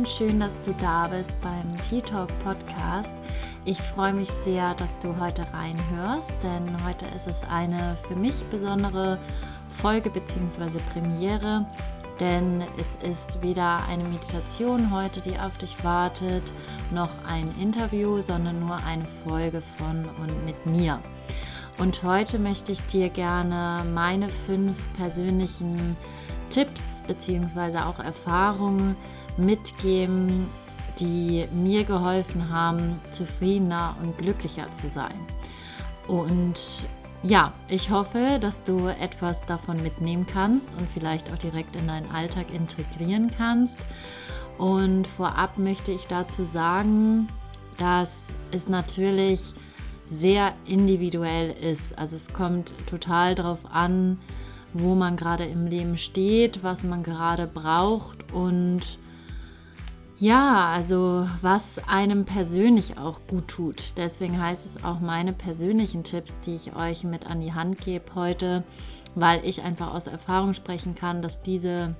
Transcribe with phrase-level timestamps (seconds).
[0.00, 3.12] Und schön, dass du da bist beim Tea Talk Podcast.
[3.66, 8.42] Ich freue mich sehr, dass du heute reinhörst, denn heute ist es eine für mich
[8.46, 9.18] besondere
[9.68, 10.78] Folge bzw.
[10.94, 11.66] Premiere,
[12.18, 16.50] denn es ist weder eine Meditation heute, die auf dich wartet,
[16.90, 20.98] noch ein Interview, sondern nur eine Folge von und mit mir.
[21.76, 25.94] Und heute möchte ich dir gerne meine fünf persönlichen
[26.48, 27.80] Tipps bzw.
[27.80, 28.96] auch Erfahrungen
[29.38, 30.46] mitgeben,
[30.98, 35.14] die mir geholfen haben, zufriedener und glücklicher zu sein.
[36.06, 36.84] Und
[37.22, 42.10] ja, ich hoffe, dass du etwas davon mitnehmen kannst und vielleicht auch direkt in deinen
[42.10, 43.76] Alltag integrieren kannst.
[44.58, 47.28] Und vorab möchte ich dazu sagen,
[47.78, 49.54] dass es natürlich
[50.10, 51.96] sehr individuell ist.
[51.96, 54.18] Also es kommt total darauf an,
[54.72, 58.98] wo man gerade im Leben steht, was man gerade braucht und
[60.20, 63.96] ja, also was einem persönlich auch gut tut.
[63.96, 68.14] Deswegen heißt es auch meine persönlichen Tipps, die ich euch mit an die Hand gebe
[68.14, 68.62] heute,
[69.14, 71.94] weil ich einfach aus Erfahrung sprechen kann, dass diese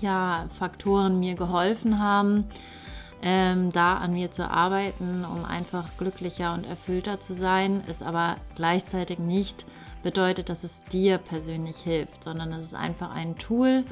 [0.00, 2.44] ja, Faktoren mir geholfen haben,
[3.20, 8.36] ähm, da an mir zu arbeiten, um einfach glücklicher und erfüllter zu sein, ist aber
[8.54, 9.66] gleichzeitig nicht
[10.02, 13.84] bedeutet, dass es dir persönlich hilft, sondern es ist einfach ein Tool,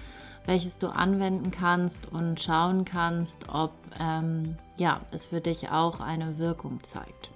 [0.47, 6.39] welches du anwenden kannst und schauen kannst, ob ähm, ja, es für dich auch eine
[6.39, 7.31] Wirkung zeigt.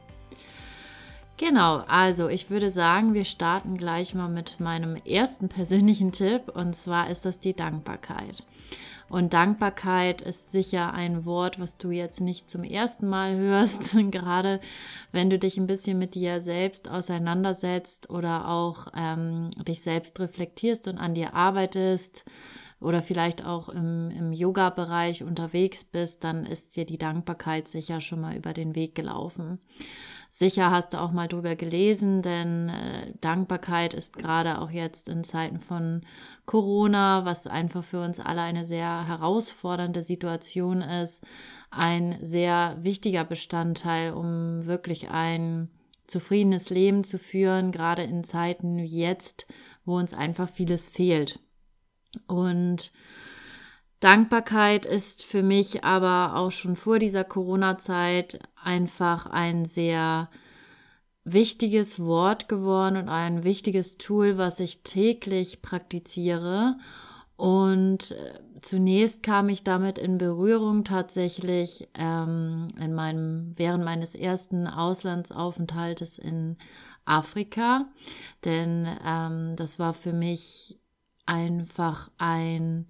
[1.36, 6.76] Genau, also ich würde sagen, wir starten gleich mal mit meinem ersten persönlichen Tipp und
[6.76, 8.44] zwar ist das die Dankbarkeit.
[9.08, 14.60] Und Dankbarkeit ist sicher ein Wort, was du jetzt nicht zum ersten Mal hörst, gerade
[15.12, 20.86] wenn du dich ein bisschen mit dir selbst auseinandersetzt oder auch ähm, dich selbst reflektierst
[20.86, 22.24] und an dir arbeitest
[22.80, 28.20] oder vielleicht auch im, im Yoga-Bereich unterwegs bist, dann ist dir die Dankbarkeit sicher schon
[28.20, 29.58] mal über den Weg gelaufen.
[30.30, 35.24] Sicher hast du auch mal drüber gelesen, denn äh, Dankbarkeit ist gerade auch jetzt in
[35.24, 36.02] Zeiten von
[36.46, 41.22] Corona, was einfach für uns alle eine sehr herausfordernde Situation ist,
[41.70, 45.68] ein sehr wichtiger Bestandteil, um wirklich ein
[46.06, 49.46] zufriedenes Leben zu führen, gerade in Zeiten wie jetzt,
[49.84, 51.40] wo uns einfach vieles fehlt.
[52.26, 52.92] Und
[54.00, 60.30] Dankbarkeit ist für mich aber auch schon vor dieser Corona-Zeit einfach ein sehr
[61.24, 66.76] wichtiges Wort geworden und ein wichtiges Tool, was ich täglich praktiziere.
[67.36, 74.66] Und äh, zunächst kam ich damit in Berührung tatsächlich ähm, in meinem, während meines ersten
[74.66, 76.56] Auslandsaufenthaltes in
[77.04, 77.86] Afrika.
[78.44, 80.79] Denn ähm, das war für mich
[81.26, 82.86] einfach ein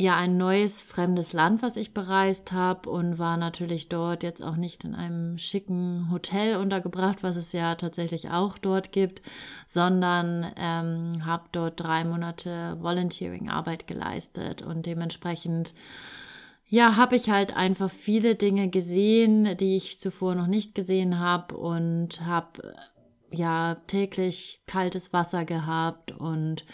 [0.00, 4.54] ja ein neues fremdes Land, was ich bereist habe und war natürlich dort jetzt auch
[4.54, 9.22] nicht in einem schicken Hotel untergebracht, was es ja tatsächlich auch dort gibt,
[9.66, 15.74] sondern ähm, habe dort drei Monate Volunteering-Arbeit geleistet und dementsprechend
[16.68, 21.56] ja, habe ich halt einfach viele Dinge gesehen, die ich zuvor noch nicht gesehen habe
[21.56, 22.76] und habe
[23.32, 26.66] ja täglich kaltes Wasser gehabt und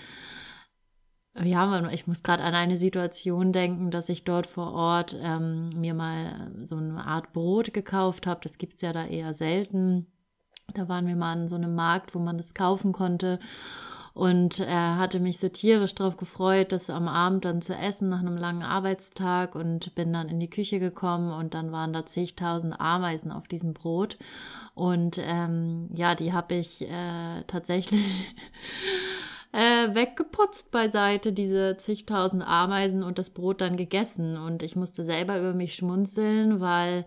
[1.42, 5.94] ja, ich muss gerade an eine Situation denken, dass ich dort vor Ort ähm, mir
[5.94, 8.40] mal so eine Art Brot gekauft habe.
[8.42, 10.06] Das gibt es ja da eher selten.
[10.74, 13.40] Da waren wir mal an so einem Markt, wo man das kaufen konnte.
[14.14, 18.20] Und er hatte mich so tierisch darauf gefreut, das am Abend dann zu essen nach
[18.20, 22.80] einem langen Arbeitstag und bin dann in die Küche gekommen und dann waren da zigtausend
[22.80, 24.16] Ameisen auf diesem Brot.
[24.74, 28.04] Und ähm, ja, die habe ich äh, tatsächlich
[29.54, 34.36] äh, weggeputzt beiseite, diese zigtausend Ameisen und das Brot dann gegessen.
[34.36, 37.06] Und ich musste selber über mich schmunzeln, weil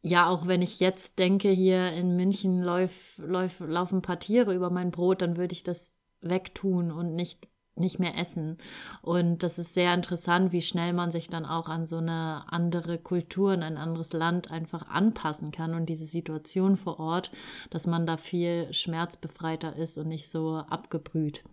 [0.00, 4.54] ja, auch wenn ich jetzt denke, hier in München läuf, läuf, laufen ein paar Tiere
[4.54, 7.46] über mein Brot, dann würde ich das wegtun und nicht
[7.80, 8.58] nicht mehr essen.
[9.02, 12.98] Und das ist sehr interessant, wie schnell man sich dann auch an so eine andere
[12.98, 17.30] Kultur, in ein anderes Land einfach anpassen kann und diese Situation vor Ort,
[17.70, 21.44] dass man da viel schmerzbefreiter ist und nicht so abgebrüht.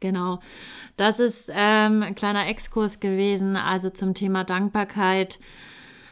[0.00, 0.40] Genau,
[0.96, 3.56] das ist ähm, ein kleiner Exkurs gewesen.
[3.56, 5.38] Also zum Thema Dankbarkeit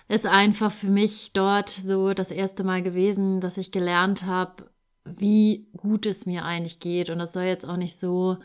[0.08, 4.70] ist einfach für mich dort so das erste Mal gewesen, dass ich gelernt habe,
[5.04, 7.08] wie gut es mir eigentlich geht.
[7.08, 8.36] Und das soll jetzt auch nicht so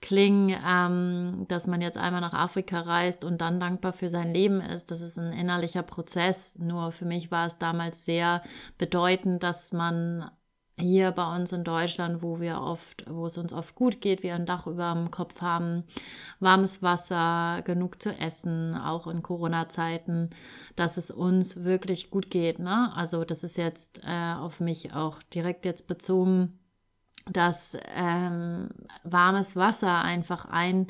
[0.00, 4.60] klingen, ähm, dass man jetzt einmal nach Afrika reist und dann dankbar für sein Leben
[4.60, 4.90] ist.
[4.90, 6.58] Das ist ein innerlicher Prozess.
[6.58, 8.42] Nur für mich war es damals sehr
[8.78, 10.30] bedeutend, dass man
[10.78, 14.34] hier bei uns in Deutschland, wo wir oft, wo es uns oft gut geht, wir
[14.34, 15.84] ein Dach über dem Kopf haben,
[16.38, 20.30] warmes Wasser, genug zu essen, auch in Corona-Zeiten,
[20.76, 22.58] dass es uns wirklich gut geht.
[22.58, 22.92] Ne?
[22.94, 26.58] Also das ist jetzt äh, auf mich auch direkt jetzt bezogen,
[27.30, 28.68] dass ähm,
[29.02, 30.88] warmes Wasser einfach ein,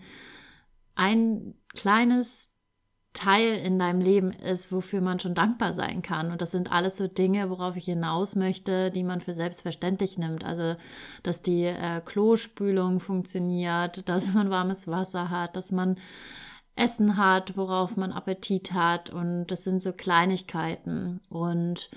[0.97, 2.51] ein kleines
[3.17, 6.31] Teil in deinem Leben ist, wofür man schon dankbar sein kann.
[6.31, 10.45] Und das sind alles so Dinge, worauf ich hinaus möchte, die man für selbstverständlich nimmt.
[10.45, 10.77] Also,
[11.23, 15.97] dass die äh, Klospülung funktioniert, dass man warmes Wasser hat, dass man
[16.75, 19.09] Essen hat, worauf man Appetit hat.
[19.09, 21.23] Und das sind so Kleinigkeiten.
[21.31, 21.89] Und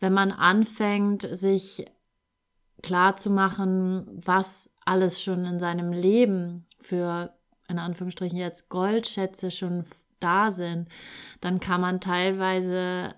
[0.00, 1.86] wenn man anfängt, sich
[2.82, 7.32] klar zu machen, was alles schon in seinem Leben für
[7.68, 9.84] in Anführungsstrichen jetzt Goldschätze schon
[10.20, 10.88] da sind,
[11.40, 13.14] dann kann man teilweise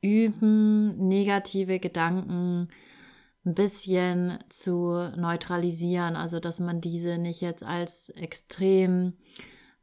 [0.00, 2.68] üben, negative Gedanken
[3.46, 9.14] ein bisschen zu neutralisieren, also dass man diese nicht jetzt als extrem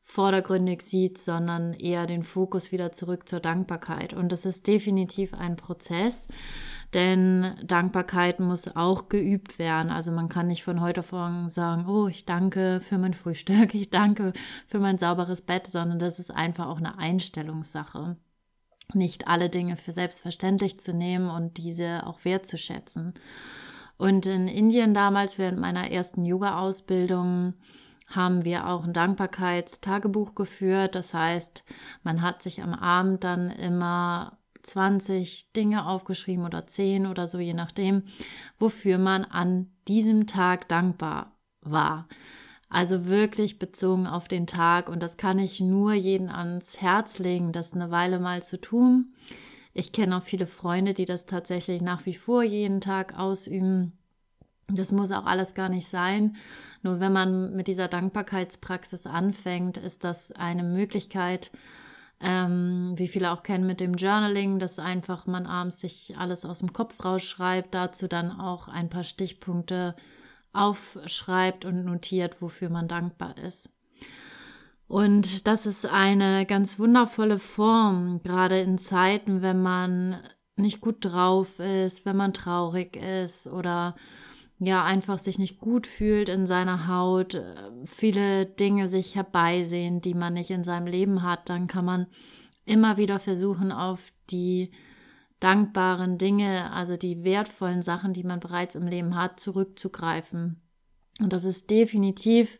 [0.01, 4.13] vordergründig sieht, sondern eher den Fokus wieder zurück zur Dankbarkeit.
[4.13, 6.27] Und das ist definitiv ein Prozess,
[6.93, 9.91] denn Dankbarkeit muss auch geübt werden.
[9.91, 13.73] Also man kann nicht von heute auf morgen sagen, oh, ich danke für mein Frühstück,
[13.75, 14.33] ich danke
[14.67, 18.17] für mein sauberes Bett, sondern das ist einfach auch eine Einstellungssache.
[18.93, 23.13] Nicht alle Dinge für selbstverständlich zu nehmen und diese auch wertzuschätzen.
[23.97, 27.53] Und in Indien damals während meiner ersten Yoga-Ausbildung
[28.09, 30.95] haben wir auch ein Dankbarkeitstagebuch geführt.
[30.95, 31.63] Das heißt,
[32.03, 37.53] man hat sich am Abend dann immer 20 Dinge aufgeschrieben oder 10 oder so, je
[37.53, 38.03] nachdem,
[38.59, 42.07] wofür man an diesem Tag dankbar war.
[42.69, 44.87] Also wirklich bezogen auf den Tag.
[44.87, 49.13] Und das kann ich nur jeden ans Herz legen, das eine Weile mal zu tun.
[49.73, 53.93] Ich kenne auch viele Freunde, die das tatsächlich nach wie vor jeden Tag ausüben.
[54.69, 56.37] Das muss auch alles gar nicht sein.
[56.81, 61.51] Nur wenn man mit dieser Dankbarkeitspraxis anfängt, ist das eine Möglichkeit,
[62.23, 66.59] ähm, wie viele auch kennen mit dem Journaling, dass einfach man abends sich alles aus
[66.59, 69.95] dem Kopf rausschreibt, dazu dann auch ein paar Stichpunkte
[70.53, 73.69] aufschreibt und notiert, wofür man dankbar ist.
[74.87, 80.17] Und das ist eine ganz wundervolle Form, gerade in Zeiten, wenn man
[80.57, 83.95] nicht gut drauf ist, wenn man traurig ist oder
[84.65, 87.55] ja einfach sich nicht gut fühlt in seiner Haut, äh,
[87.85, 92.07] viele Dinge sich herbeisehen, die man nicht in seinem Leben hat, dann kann man
[92.65, 94.71] immer wieder versuchen, auf die
[95.39, 100.61] dankbaren Dinge, also die wertvollen Sachen, die man bereits im Leben hat, zurückzugreifen.
[101.19, 102.59] Und das ist definitiv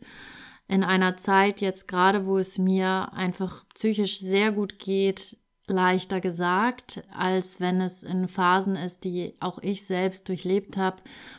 [0.67, 5.37] in einer Zeit jetzt gerade, wo es mir einfach psychisch sehr gut geht,
[5.71, 10.97] leichter gesagt, als wenn es in Phasen ist, die auch ich selbst durchlebt habe,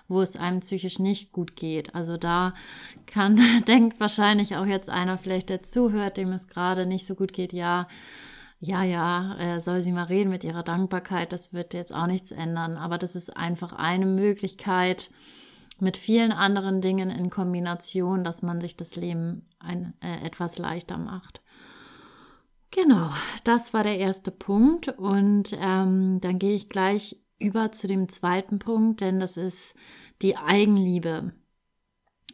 [0.09, 1.95] wo es einem psychisch nicht gut geht.
[1.95, 2.55] Also da
[3.07, 7.33] kann, denkt wahrscheinlich auch jetzt einer vielleicht, der zuhört, dem es gerade nicht so gut
[7.33, 7.87] geht, ja,
[8.61, 12.31] ja, ja, äh, soll sie mal reden mit ihrer Dankbarkeit, das wird jetzt auch nichts
[12.31, 12.77] ändern.
[12.77, 15.11] Aber das ist einfach eine Möglichkeit
[15.81, 20.97] mit vielen anderen Dingen in Kombination, dass man sich das Leben ein, äh, etwas leichter
[20.97, 21.42] macht.
[22.73, 23.11] Genau,
[23.45, 24.89] das war der erste Punkt.
[24.89, 29.75] Und ähm, dann gehe ich gleich über zu dem zweiten Punkt, denn das ist
[30.23, 31.33] die Eigenliebe.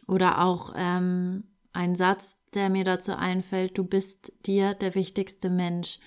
[0.07, 1.43] Oder auch ähm,
[1.73, 5.99] ein Satz, der mir dazu einfällt, du bist dir der wichtigste Mensch.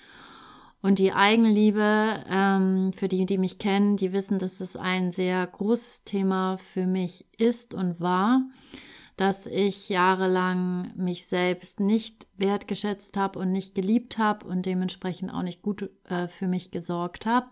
[0.81, 5.45] Und die Eigenliebe, ähm, für die, die mich kennen, die wissen, dass es ein sehr
[5.45, 8.41] großes Thema für mich ist und war
[9.17, 15.43] dass ich jahrelang mich selbst nicht wertgeschätzt habe und nicht geliebt habe und dementsprechend auch
[15.43, 17.47] nicht gut äh, für mich gesorgt habe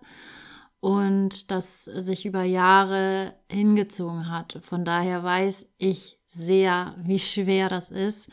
[0.80, 4.60] und das sich über Jahre hingezogen hat.
[4.63, 8.30] Von daher weiß ich sehr, wie schwer das ist,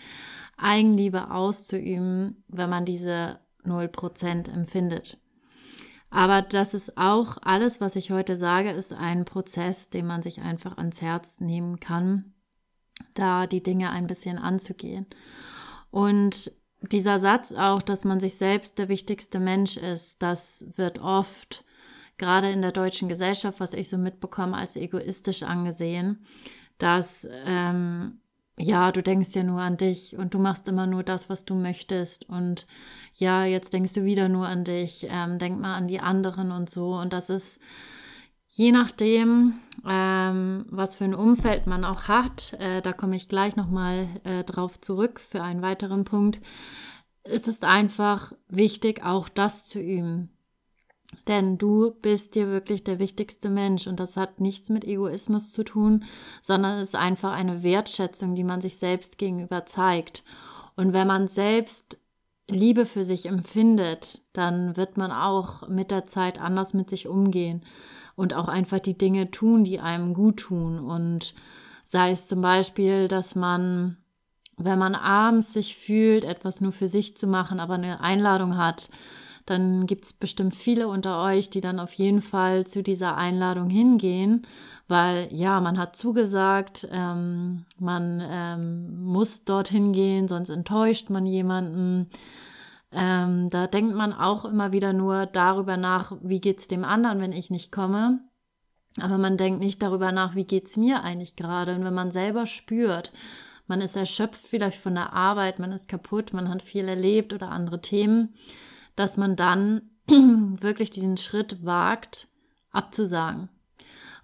[0.56, 5.20] Eigenliebe auszuüben, wenn man diese 0% empfindet.
[6.10, 10.40] Aber das ist auch alles, was ich heute sage, ist ein Prozess, den man sich
[10.40, 12.32] einfach ans Herz nehmen kann
[13.14, 15.06] da die Dinge ein bisschen anzugehen.
[15.90, 21.64] Und dieser Satz auch, dass man sich selbst der wichtigste Mensch ist, das wird oft
[22.18, 26.24] gerade in der deutschen Gesellschaft, was ich so mitbekomme, als egoistisch angesehen,
[26.78, 28.20] dass ähm,
[28.58, 31.54] ja, du denkst ja nur an dich und du machst immer nur das, was du
[31.54, 32.66] möchtest und
[33.14, 36.68] ja, jetzt denkst du wieder nur an dich, ähm, denk mal an die anderen und
[36.68, 37.60] so und das ist
[38.48, 43.56] Je nachdem, ähm, was für ein Umfeld man auch hat, äh, da komme ich gleich
[43.56, 46.40] nochmal äh, drauf zurück für einen weiteren Punkt,
[47.24, 50.30] ist es einfach wichtig, auch das zu üben.
[51.26, 55.62] Denn du bist dir wirklich der wichtigste Mensch und das hat nichts mit Egoismus zu
[55.62, 56.04] tun,
[56.42, 60.24] sondern es ist einfach eine Wertschätzung, die man sich selbst gegenüber zeigt.
[60.76, 61.98] Und wenn man selbst
[62.48, 67.62] Liebe für sich empfindet, dann wird man auch mit der Zeit anders mit sich umgehen
[68.16, 70.80] und auch einfach die Dinge tun, die einem gut tun.
[70.80, 71.34] Und
[71.84, 73.98] sei es zum Beispiel, dass man,
[74.56, 78.88] wenn man abends sich fühlt, etwas nur für sich zu machen, aber eine Einladung hat,
[79.44, 83.70] dann gibt es bestimmt viele unter euch, die dann auf jeden Fall zu dieser Einladung
[83.70, 84.46] hingehen,
[84.88, 92.08] weil ja, man hat zugesagt, ähm, man ähm, muss dorthin gehen, sonst enttäuscht man jemanden.
[92.90, 97.32] Ähm, da denkt man auch immer wieder nur darüber nach, wie geht's dem anderen, wenn
[97.32, 98.20] ich nicht komme.
[98.98, 101.74] Aber man denkt nicht darüber nach, wie geht's mir eigentlich gerade.
[101.74, 103.12] Und wenn man selber spürt,
[103.66, 107.50] man ist erschöpft vielleicht von der Arbeit, man ist kaputt, man hat viel erlebt oder
[107.50, 108.34] andere Themen,
[108.96, 112.28] dass man dann wirklich diesen Schritt wagt,
[112.70, 113.50] abzusagen.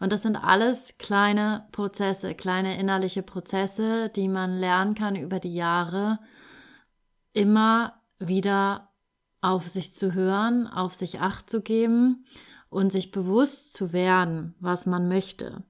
[0.00, 5.54] Und das sind alles kleine Prozesse, kleine innerliche Prozesse, die man lernen kann über die
[5.54, 6.18] Jahre,
[7.32, 8.90] immer wieder
[9.40, 12.24] auf sich zu hören, auf sich acht zu geben
[12.70, 15.62] und sich bewusst zu werden, was man möchte.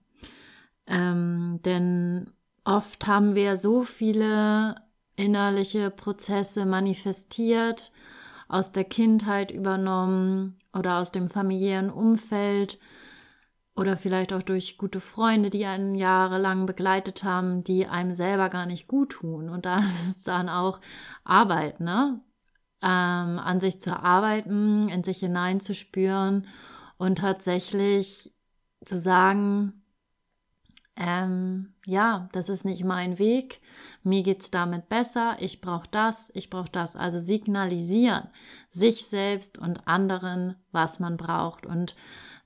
[0.87, 2.31] Ähm, denn
[2.65, 4.75] oft haben wir so viele
[5.17, 7.93] innerliche Prozesse manifestiert
[8.49, 12.79] aus der Kindheit übernommen oder aus dem familiären Umfeld
[13.77, 18.67] oder vielleicht auch durch gute Freunde, die einen jahrelang begleitet haben, die einem selber gar
[18.67, 19.49] nicht gut tun.
[19.49, 19.79] Und da
[20.09, 20.81] ist dann auch
[21.25, 22.21] Arbeit, ne?
[22.83, 26.47] Ähm, an sich zu arbeiten, in sich hineinzuspüren
[26.99, 28.35] und tatsächlich
[28.85, 29.85] zu sagen,
[30.97, 33.61] ähm, ja, das ist nicht mein Weg,
[34.05, 36.95] mir geht's damit besser, ich brauche das, ich brauche das.
[36.95, 38.29] Also signalisieren
[38.71, 41.67] sich selbst und anderen, was man braucht.
[41.67, 41.97] Und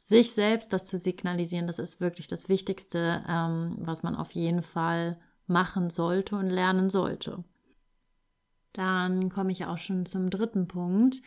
[0.08, 4.62] sich selbst das zu signalisieren, das ist wirklich das Wichtigste, ähm, was man auf jeden
[4.62, 7.44] Fall machen sollte und lernen sollte.
[8.72, 11.20] Dann komme ich auch schon zum dritten Punkt.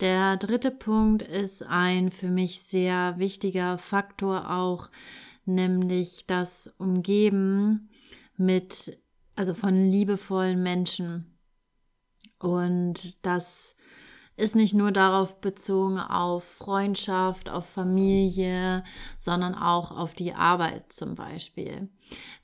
[0.00, 4.90] Der dritte Punkt ist ein für mich sehr wichtiger Faktor auch
[5.44, 7.90] nämlich das Umgeben
[8.36, 8.98] mit,
[9.34, 11.36] also von liebevollen Menschen.
[12.38, 13.73] Und das
[14.36, 18.82] ist nicht nur darauf bezogen auf Freundschaft, auf Familie,
[19.16, 21.88] sondern auch auf die Arbeit zum Beispiel.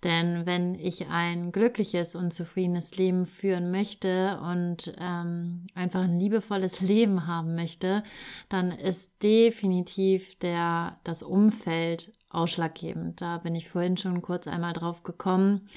[0.05, 6.81] Denn wenn ich ein glückliches und zufriedenes Leben führen möchte und ähm, einfach ein liebevolles
[6.81, 8.05] Leben haben möchte,
[8.49, 13.21] dann ist definitiv der, das Umfeld ausschlaggebend.
[13.21, 15.69] Da bin ich vorhin schon kurz einmal drauf gekommen,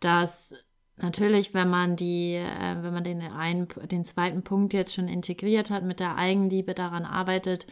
[0.00, 0.54] dass
[1.02, 5.70] natürlich, wenn man die, äh, wenn man den einen, den zweiten Punkt jetzt schon integriert
[5.70, 7.66] hat, mit der Eigenliebe daran arbeitet,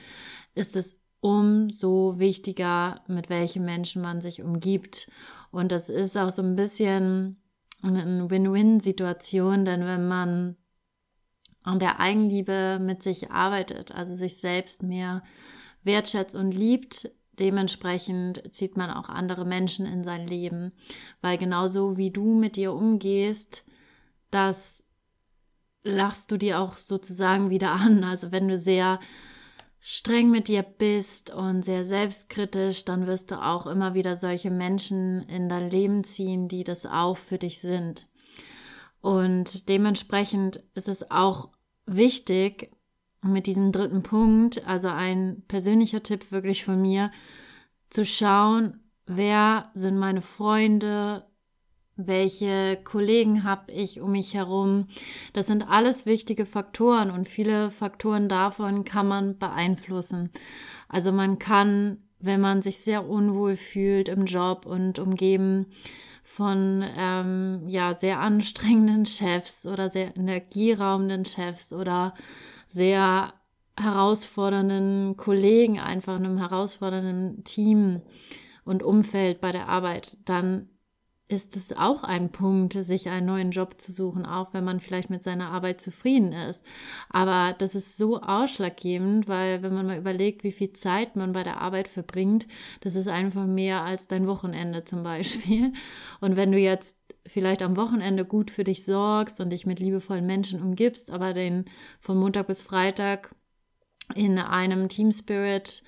[0.55, 5.09] ist es umso wichtiger, mit welchen Menschen man sich umgibt.
[5.51, 7.41] Und das ist auch so ein bisschen
[7.83, 10.57] eine Win-Win-Situation, denn wenn man
[11.63, 15.23] an der Eigenliebe mit sich arbeitet, also sich selbst mehr
[15.83, 17.11] wertschätzt und liebt,
[17.41, 20.73] dementsprechend zieht man auch andere Menschen in sein Leben,
[21.21, 23.65] weil genauso wie du mit dir umgehst,
[24.31, 24.85] das
[25.83, 28.05] lachst du dir auch sozusagen wieder an.
[28.05, 29.01] Also wenn du sehr
[29.81, 35.23] streng mit dir bist und sehr selbstkritisch, dann wirst du auch immer wieder solche Menschen
[35.23, 38.07] in dein Leben ziehen, die das auch für dich sind.
[39.01, 41.49] Und dementsprechend ist es auch
[41.87, 42.71] wichtig,
[43.23, 47.11] mit diesem dritten Punkt, also ein persönlicher Tipp wirklich von mir,
[47.91, 51.25] zu schauen, wer sind meine Freunde,
[51.97, 54.87] welche Kollegen habe ich um mich herum.
[55.33, 60.31] Das sind alles wichtige Faktoren und viele Faktoren davon kann man beeinflussen.
[60.89, 65.67] Also man kann, wenn man sich sehr unwohl fühlt im Job und umgeben
[66.23, 72.15] von ähm, ja sehr anstrengenden Chefs oder sehr energieraubenden Chefs oder
[72.73, 73.35] sehr
[73.79, 78.03] herausfordernden Kollegen, einfach einem herausfordernden Team
[78.65, 80.69] und Umfeld bei der Arbeit, dann
[81.31, 85.11] ist es auch ein Punkt, sich einen neuen Job zu suchen, auch wenn man vielleicht
[85.11, 86.65] mit seiner Arbeit zufrieden ist.
[87.09, 91.45] Aber das ist so ausschlaggebend, weil wenn man mal überlegt, wie viel Zeit man bei
[91.45, 92.49] der Arbeit verbringt,
[92.81, 95.73] das ist einfach mehr als dein Wochenende zum Beispiel.
[96.21, 96.97] Und wenn du jetzt
[97.27, 101.67] vielleicht am Wochenende gut für dich sorgst und dich mit liebevollen Menschen umgibst, aber den
[102.01, 103.35] von Montag bis Freitag
[104.17, 105.85] in einem Team Spirit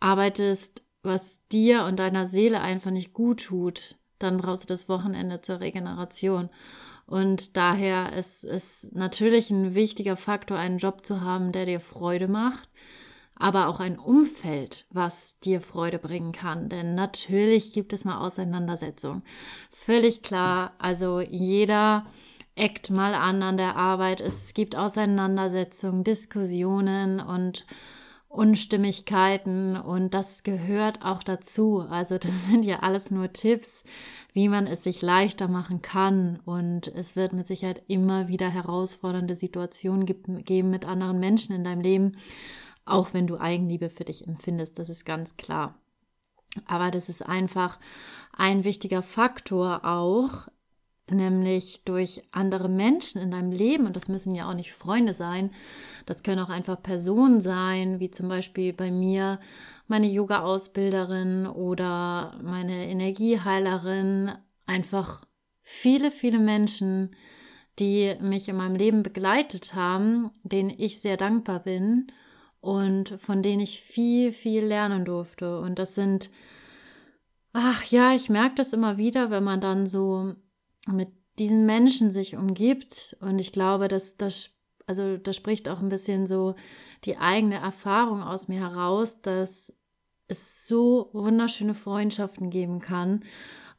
[0.00, 5.40] arbeitest, was dir und deiner Seele einfach nicht gut tut, dann brauchst du das Wochenende
[5.40, 6.48] zur Regeneration.
[7.06, 12.28] Und daher ist es natürlich ein wichtiger Faktor, einen Job zu haben, der dir Freude
[12.28, 12.68] macht.
[13.40, 16.68] aber auch ein Umfeld, was dir Freude bringen kann.
[16.68, 19.22] Denn natürlich gibt es mal Auseinandersetzungen.
[19.72, 20.72] Völlig klar.
[20.78, 22.06] Also jeder
[22.54, 24.20] eckt mal an an der Arbeit.
[24.20, 27.64] Es gibt Auseinandersetzungen, Diskussionen und
[28.30, 31.80] Unstimmigkeiten und das gehört auch dazu.
[31.80, 33.82] Also das sind ja alles nur Tipps,
[34.32, 39.34] wie man es sich leichter machen kann und es wird mit Sicherheit immer wieder herausfordernde
[39.34, 42.16] Situationen geben mit anderen Menschen in deinem Leben,
[42.84, 45.74] auch wenn du Eigenliebe für dich empfindest, das ist ganz klar.
[46.66, 47.80] Aber das ist einfach
[48.32, 50.48] ein wichtiger Faktor auch,
[51.10, 55.50] nämlich durch andere Menschen in deinem Leben, und das müssen ja auch nicht Freunde sein,
[56.06, 59.40] das können auch einfach Personen sein, wie zum Beispiel bei mir
[59.86, 64.32] meine Yoga-Ausbilderin oder meine Energieheilerin,
[64.66, 65.24] einfach
[65.62, 67.14] viele, viele Menschen,
[67.78, 72.12] die mich in meinem Leben begleitet haben, denen ich sehr dankbar bin
[72.60, 75.60] und von denen ich viel, viel lernen durfte.
[75.60, 76.30] Und das sind,
[77.52, 80.34] ach ja, ich merke das immer wieder, wenn man dann so
[80.86, 81.08] mit
[81.38, 83.16] diesen Menschen sich umgibt.
[83.20, 84.50] Und ich glaube, dass das,
[84.86, 86.54] also das spricht auch ein bisschen so
[87.04, 89.72] die eigene Erfahrung aus mir heraus, dass
[90.28, 93.24] es so wunderschöne Freundschaften geben kann.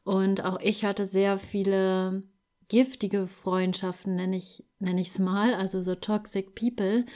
[0.04, 2.24] Und auch ich hatte sehr viele
[2.68, 7.06] giftige Freundschaften, nenne ich nenne ich es mal, also so toxic people,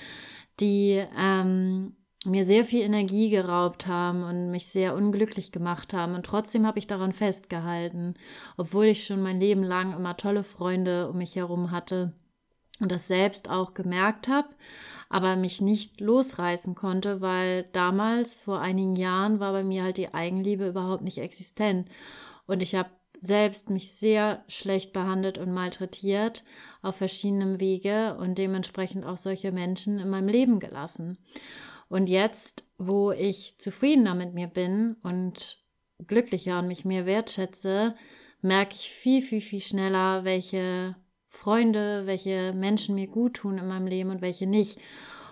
[0.60, 6.14] die ähm, mir sehr viel Energie geraubt haben und mich sehr unglücklich gemacht haben.
[6.14, 8.14] Und trotzdem habe ich daran festgehalten,
[8.56, 12.12] obwohl ich schon mein Leben lang immer tolle Freunde um mich herum hatte
[12.80, 14.48] und das selbst auch gemerkt habe,
[15.08, 20.12] aber mich nicht losreißen konnte, weil damals, vor einigen Jahren, war bei mir halt die
[20.12, 21.88] Eigenliebe überhaupt nicht existent.
[22.46, 22.90] Und ich habe
[23.20, 26.44] selbst mich sehr schlecht behandelt und malträtiert
[26.82, 31.18] auf verschiedenen Wege und dementsprechend auch solche Menschen in meinem Leben gelassen.
[31.88, 35.62] Und jetzt, wo ich zufriedener mit mir bin und
[36.06, 37.94] glücklicher und mich mehr wertschätze,
[38.42, 40.96] merke ich viel, viel, viel schneller, welche
[41.28, 44.78] Freunde, welche Menschen mir gut tun in meinem Leben und welche nicht.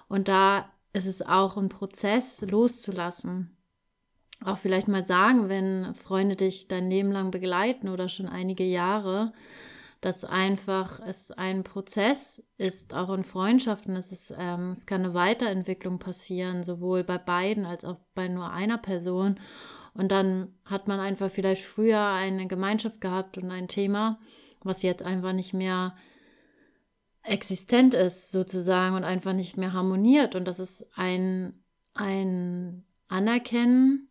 [0.09, 3.57] Und da ist es auch ein Prozess loszulassen.
[4.45, 9.33] Auch vielleicht mal sagen, wenn Freunde dich dein Leben lang begleiten oder schon einige Jahre,
[10.05, 13.97] dass einfach es ein Prozess ist, auch in Freundschaften.
[13.97, 18.51] Es, ist, ähm, es kann eine Weiterentwicklung passieren, sowohl bei beiden als auch bei nur
[18.51, 19.40] einer Person.
[19.95, 24.21] Und dann hat man einfach vielleicht früher eine Gemeinschaft gehabt und ein Thema,
[24.62, 25.97] was jetzt einfach nicht mehr
[27.23, 30.35] existent ist, sozusagen, und einfach nicht mehr harmoniert.
[30.35, 31.64] Und das ist ein,
[31.95, 34.11] ein Anerkennen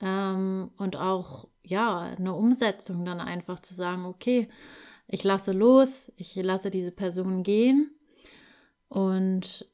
[0.00, 4.48] ähm, und auch, ja, eine Umsetzung dann einfach zu sagen, okay,
[5.10, 7.90] ich lasse los, ich lasse diese Person gehen
[8.88, 9.68] und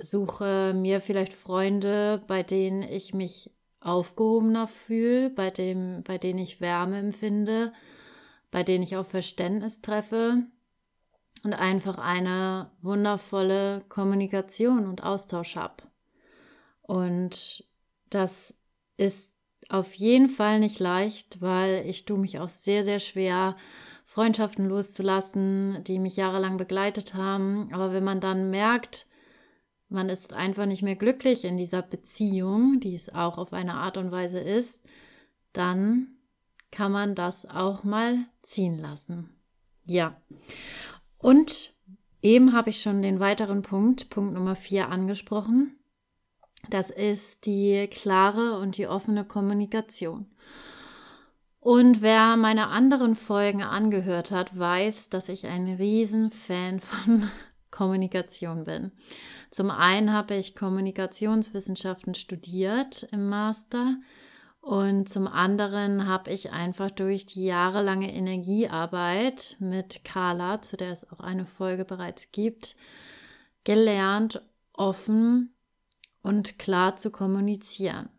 [0.00, 5.50] suche mir vielleicht Freunde, bei denen ich mich aufgehobener fühle, bei,
[6.04, 7.72] bei denen ich Wärme empfinde,
[8.50, 10.44] bei denen ich auch Verständnis treffe
[11.44, 15.84] und einfach eine wundervolle Kommunikation und Austausch habe.
[16.82, 17.64] Und
[18.08, 18.54] das
[18.96, 19.32] ist
[19.68, 23.56] auf jeden Fall nicht leicht, weil ich tue mich auch sehr, sehr schwer,
[24.08, 27.68] Freundschaften loszulassen, die mich jahrelang begleitet haben.
[27.74, 29.06] Aber wenn man dann merkt,
[29.90, 33.98] man ist einfach nicht mehr glücklich in dieser Beziehung, die es auch auf eine Art
[33.98, 34.82] und Weise ist,
[35.52, 36.16] dann
[36.70, 39.28] kann man das auch mal ziehen lassen.
[39.84, 40.18] Ja.
[41.18, 41.74] Und
[42.22, 45.78] eben habe ich schon den weiteren Punkt, Punkt Nummer vier, angesprochen.
[46.70, 50.30] Das ist die klare und die offene Kommunikation.
[51.60, 57.28] Und wer meine anderen Folgen angehört hat, weiß, dass ich ein Riesenfan von
[57.70, 58.92] Kommunikation bin.
[59.50, 63.96] Zum einen habe ich Kommunikationswissenschaften studiert im Master
[64.60, 71.10] und zum anderen habe ich einfach durch die jahrelange Energiearbeit mit Carla, zu der es
[71.10, 72.76] auch eine Folge bereits gibt,
[73.64, 74.42] gelernt,
[74.72, 75.54] offen
[76.22, 78.10] und klar zu kommunizieren.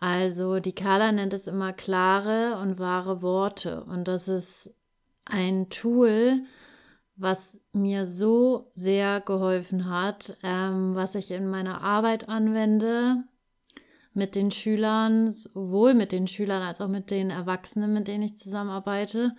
[0.00, 3.84] Also die Carla nennt es immer klare und wahre Worte.
[3.84, 4.74] Und das ist
[5.26, 6.42] ein Tool,
[7.16, 13.24] was mir so sehr geholfen hat, ähm, was ich in meiner Arbeit anwende
[14.14, 18.38] mit den Schülern, sowohl mit den Schülern als auch mit den Erwachsenen, mit denen ich
[18.38, 19.36] zusammenarbeite,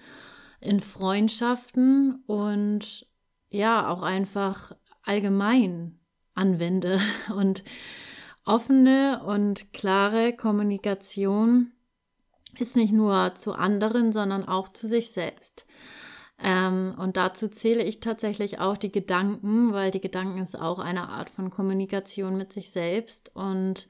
[0.62, 3.08] in Freundschaften und
[3.50, 6.00] ja, auch einfach allgemein
[6.36, 7.02] anwende.
[7.36, 7.64] Und
[8.46, 11.72] Offene und klare Kommunikation
[12.58, 15.66] ist nicht nur zu anderen, sondern auch zu sich selbst.
[16.44, 21.10] Ähm, und dazu zähle ich tatsächlich auch die Gedanken, weil die Gedanken ist auch eine
[21.10, 23.32] Art von Kommunikation mit sich selbst.
[23.36, 23.88] Und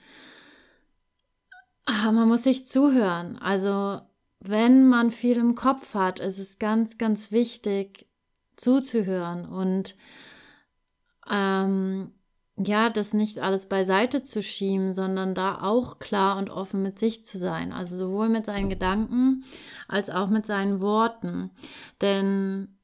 [1.85, 3.37] ach, man muss sich zuhören.
[3.37, 4.01] Also
[4.39, 8.07] wenn man viel im Kopf hat, ist es ganz, ganz wichtig
[8.57, 9.95] zuzuhören und
[11.29, 12.11] ähm,
[12.57, 17.25] ja, das nicht alles beiseite zu schieben, sondern da auch klar und offen mit sich
[17.25, 17.71] zu sein.
[17.71, 19.43] Also sowohl mit seinen Gedanken
[19.87, 21.51] als auch mit seinen Worten.
[22.01, 22.77] Denn,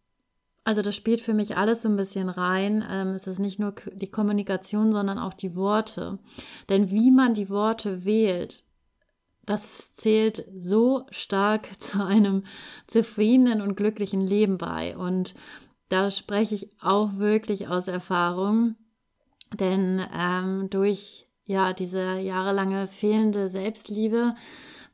[0.63, 2.83] also das spielt für mich alles so ein bisschen rein.
[2.89, 6.19] Ähm, es ist nicht nur die Kommunikation, sondern auch die Worte.
[6.69, 8.63] Denn wie man die Worte wählt,
[9.45, 12.45] das zählt so stark zu einem
[12.87, 14.97] zufriedenen und glücklichen Leben bei.
[14.97, 15.35] Und
[15.89, 18.75] da spreche ich auch wirklich aus Erfahrung
[19.53, 24.35] denn ähm, durch ja diese jahrelange fehlende Selbstliebe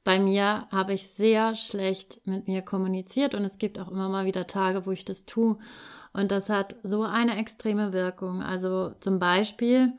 [0.04, 4.26] bei mir habe ich sehr schlecht mit mir kommuniziert und es gibt auch immer mal
[4.26, 5.58] wieder Tage, wo ich das tue.
[6.12, 8.44] Und das hat so eine extreme Wirkung.
[8.44, 9.94] Also zum Beispiel,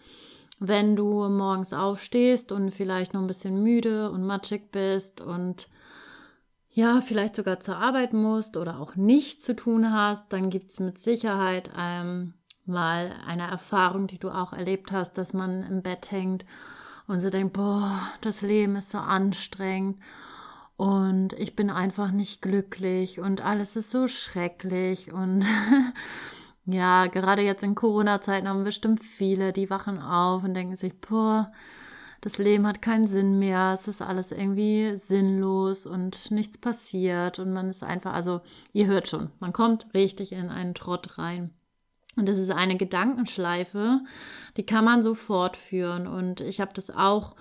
[0.58, 5.68] wenn du morgens aufstehst und vielleicht noch ein bisschen müde und matschig bist und
[6.70, 10.80] ja, vielleicht sogar zur Arbeit musst oder auch nichts zu tun hast, dann gibt es
[10.80, 12.34] mit Sicherheit ähm,
[12.66, 16.44] mal eine Erfahrung, die du auch erlebt hast, dass man im Bett hängt
[17.06, 19.98] und so denkt, boah, das Leben ist so anstrengend
[20.76, 25.44] und ich bin einfach nicht glücklich und alles ist so schrecklich und
[26.66, 31.52] ja, gerade jetzt in Corona-Zeiten haben bestimmt viele, die wachen auf und denken sich, boah,
[32.22, 37.52] das Leben hat keinen Sinn mehr, es ist alles irgendwie sinnlos und nichts passiert und
[37.52, 38.40] man ist einfach, also
[38.72, 41.50] ihr hört schon, man kommt richtig in einen Trott rein.
[42.16, 44.00] Und das ist eine Gedankenschleife,
[44.56, 46.06] die kann man so fortführen.
[46.06, 47.34] Und ich habe das auch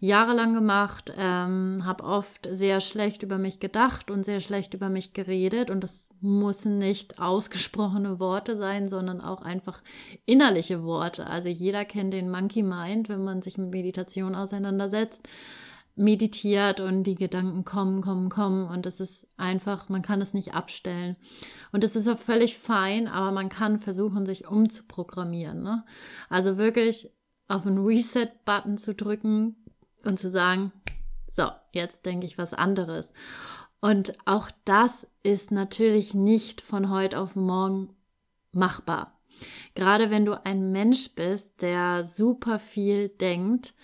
[0.00, 5.12] jahrelang gemacht, ähm, habe oft sehr schlecht über mich gedacht und sehr schlecht über mich
[5.12, 5.70] geredet.
[5.70, 9.82] Und das müssen nicht ausgesprochene Worte sein, sondern auch einfach
[10.24, 11.26] innerliche Worte.
[11.26, 15.22] Also jeder kennt den Monkey Mind, wenn man sich mit Meditation auseinandersetzt
[16.00, 20.54] meditiert und die Gedanken kommen, kommen, kommen und es ist einfach, man kann es nicht
[20.54, 21.16] abstellen.
[21.72, 25.62] Und es ist auch völlig fein, aber man kann versuchen, sich umzuprogrammieren.
[25.62, 25.84] Ne?
[26.28, 27.10] Also wirklich
[27.48, 29.56] auf einen Reset-Button zu drücken
[30.04, 30.72] und zu sagen,
[31.30, 33.12] so, jetzt denke ich was anderes.
[33.80, 37.90] Und auch das ist natürlich nicht von heute auf morgen
[38.52, 39.20] machbar.
[39.74, 43.74] Gerade wenn du ein Mensch bist, der super viel denkt,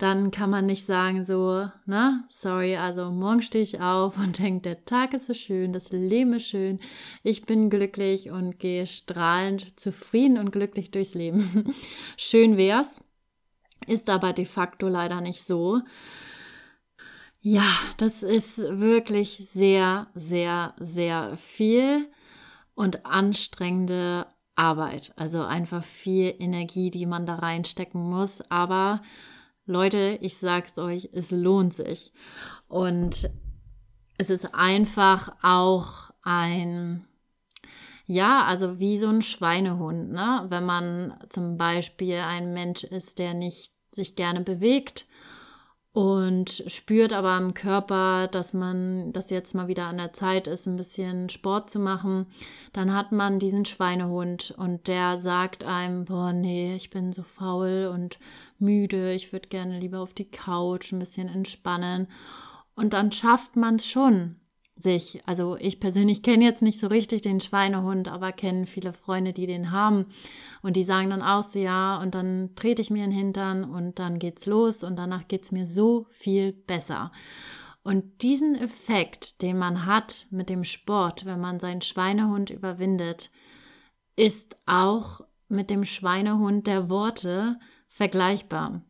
[0.00, 4.62] dann kann man nicht sagen so, na, sorry, also morgen stehe ich auf und denke,
[4.62, 6.80] der Tag ist so schön, das Leben ist schön,
[7.22, 11.74] ich bin glücklich und gehe strahlend, zufrieden und glücklich durchs Leben.
[12.16, 13.02] schön wär's,
[13.86, 15.80] ist aber de facto leider nicht so.
[17.42, 17.64] Ja,
[17.98, 22.06] das ist wirklich sehr, sehr, sehr viel
[22.74, 25.12] und anstrengende Arbeit.
[25.16, 28.42] Also einfach viel Energie, die man da reinstecken muss.
[28.50, 29.00] Aber
[29.70, 32.12] Leute, ich sag's euch, es lohnt sich.
[32.68, 33.30] Und
[34.18, 37.06] es ist einfach auch ein,
[38.06, 40.46] ja, also wie so ein Schweinehund, ne?
[40.48, 45.06] Wenn man zum Beispiel ein Mensch ist, der nicht sich gerne bewegt
[45.92, 50.66] und spürt aber am Körper, dass man, dass jetzt mal wieder an der Zeit ist,
[50.66, 52.26] ein bisschen Sport zu machen,
[52.72, 57.90] dann hat man diesen Schweinehund und der sagt einem, boah, nee, ich bin so faul
[57.92, 58.20] und
[58.58, 62.06] müde, ich würde gerne lieber auf die Couch ein bisschen entspannen.
[62.76, 64.39] Und dann schafft man es schon,
[64.80, 69.32] sich, also ich persönlich kenne jetzt nicht so richtig den Schweinehund, aber kenne viele Freunde,
[69.32, 70.06] die den haben.
[70.62, 73.64] Und die sagen dann auch so, ja, und dann trete ich mir in den Hintern
[73.64, 77.12] und dann geht's los und danach geht's mir so viel besser.
[77.82, 83.30] Und diesen Effekt, den man hat mit dem Sport, wenn man seinen Schweinehund überwindet,
[84.16, 88.82] ist auch mit dem Schweinehund der Worte vergleichbar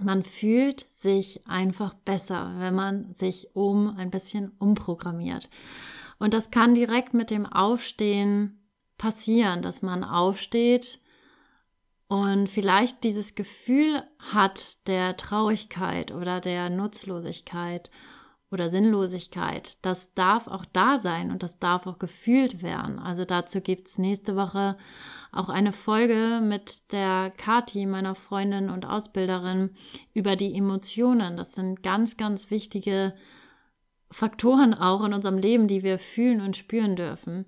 [0.00, 5.48] man fühlt sich einfach besser, wenn man sich um ein bisschen umprogrammiert.
[6.18, 8.60] Und das kann direkt mit dem Aufstehen
[8.98, 11.00] passieren, dass man aufsteht
[12.08, 17.90] und vielleicht dieses Gefühl hat der Traurigkeit oder der Nutzlosigkeit
[18.50, 19.84] oder Sinnlosigkeit.
[19.84, 22.98] Das darf auch da sein und das darf auch gefühlt werden.
[22.98, 24.76] Also dazu gibt es nächste Woche
[25.32, 29.70] auch eine Folge mit der Kati, meiner Freundin und Ausbilderin,
[30.14, 31.36] über die Emotionen.
[31.36, 33.14] Das sind ganz, ganz wichtige
[34.10, 37.46] Faktoren auch in unserem Leben, die wir fühlen und spüren dürfen.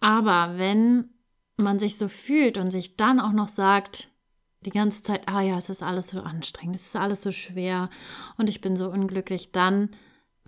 [0.00, 1.10] Aber wenn
[1.56, 4.08] man sich so fühlt und sich dann auch noch sagt,
[4.62, 7.90] die ganze Zeit, ah ja, es ist alles so anstrengend, es ist alles so schwer
[8.36, 9.90] und ich bin so unglücklich, dann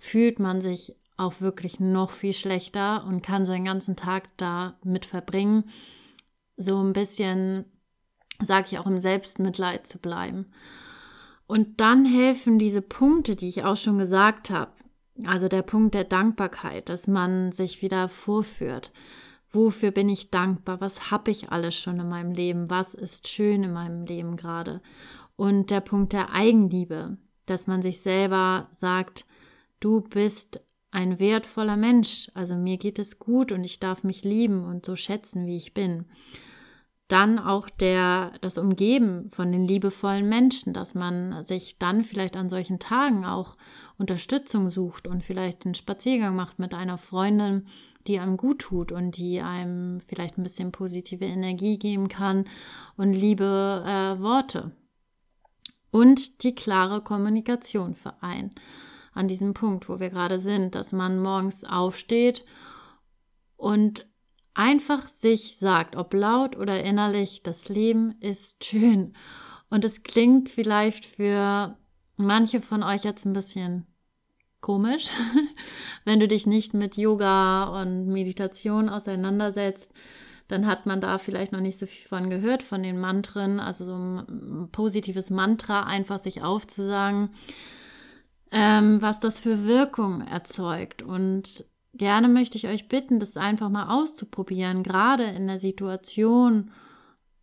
[0.01, 5.05] fühlt man sich auch wirklich noch viel schlechter und kann seinen ganzen Tag da mit
[5.05, 5.69] verbringen.
[6.57, 7.65] So ein bisschen,
[8.41, 10.51] sage ich auch, im Selbstmitleid zu bleiben.
[11.45, 14.71] Und dann helfen diese Punkte, die ich auch schon gesagt habe.
[15.25, 18.91] Also der Punkt der Dankbarkeit, dass man sich wieder vorführt.
[19.51, 20.81] Wofür bin ich dankbar?
[20.81, 22.69] Was habe ich alles schon in meinem Leben?
[22.69, 24.81] Was ist schön in meinem Leben gerade?
[25.35, 29.25] Und der Punkt der Eigenliebe, dass man sich selber sagt,
[29.81, 34.65] du bist ein wertvoller Mensch, also mir geht es gut und ich darf mich lieben
[34.65, 36.05] und so schätzen, wie ich bin.
[37.07, 42.47] Dann auch der, das Umgeben von den liebevollen Menschen, dass man sich dann vielleicht an
[42.47, 43.57] solchen Tagen auch
[43.97, 47.67] Unterstützung sucht und vielleicht einen Spaziergang macht mit einer Freundin,
[48.07, 52.45] die einem gut tut und die einem vielleicht ein bisschen positive Energie geben kann
[52.95, 54.71] und liebe äh, Worte.
[55.91, 58.55] Und die klare Kommunikation vereinen.
[59.13, 62.45] An diesem Punkt, wo wir gerade sind, dass man morgens aufsteht
[63.57, 64.07] und
[64.53, 69.13] einfach sich sagt, ob laut oder innerlich, das Leben ist schön.
[69.69, 71.77] Und es klingt vielleicht für
[72.17, 73.87] manche von euch jetzt ein bisschen
[74.59, 75.17] komisch,
[76.05, 79.91] wenn du dich nicht mit Yoga und Meditation auseinandersetzt.
[80.47, 83.85] Dann hat man da vielleicht noch nicht so viel von gehört, von den Mantren, also
[83.85, 87.29] so ein positives Mantra einfach sich aufzusagen,
[88.51, 91.01] ähm, was das für Wirkung erzeugt.
[91.01, 96.71] Und gerne möchte ich euch bitten, das einfach mal auszuprobieren, gerade in der Situation,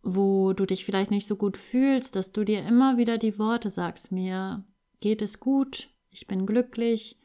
[0.01, 3.69] wo du dich vielleicht nicht so gut fühlst, dass du dir immer wieder die Worte
[3.69, 4.63] sagst, mir
[5.01, 7.19] geht es gut, ich bin glücklich,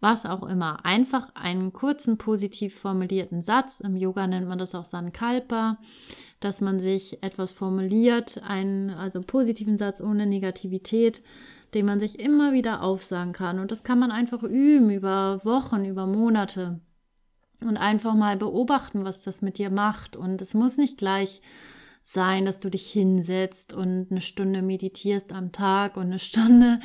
[0.00, 0.84] was auch immer.
[0.84, 3.80] Einfach einen kurzen, positiv formulierten Satz.
[3.80, 5.78] Im Yoga nennt man das auch Sankalpa,
[6.40, 11.22] dass man sich etwas formuliert, einen also positiven Satz ohne Negativität,
[11.74, 13.58] den man sich immer wieder aufsagen kann.
[13.58, 16.80] Und das kann man einfach üben über Wochen, über Monate
[17.60, 20.16] und einfach mal beobachten, was das mit dir macht.
[20.16, 21.42] Und es muss nicht gleich
[22.02, 26.80] sein, dass du dich hinsetzt und eine Stunde meditierst am Tag und eine Stunde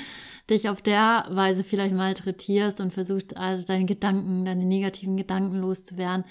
[0.50, 6.26] dich auf der Weise vielleicht malträtierst und versuchst, also deine Gedanken, deine negativen Gedanken loszuwerden.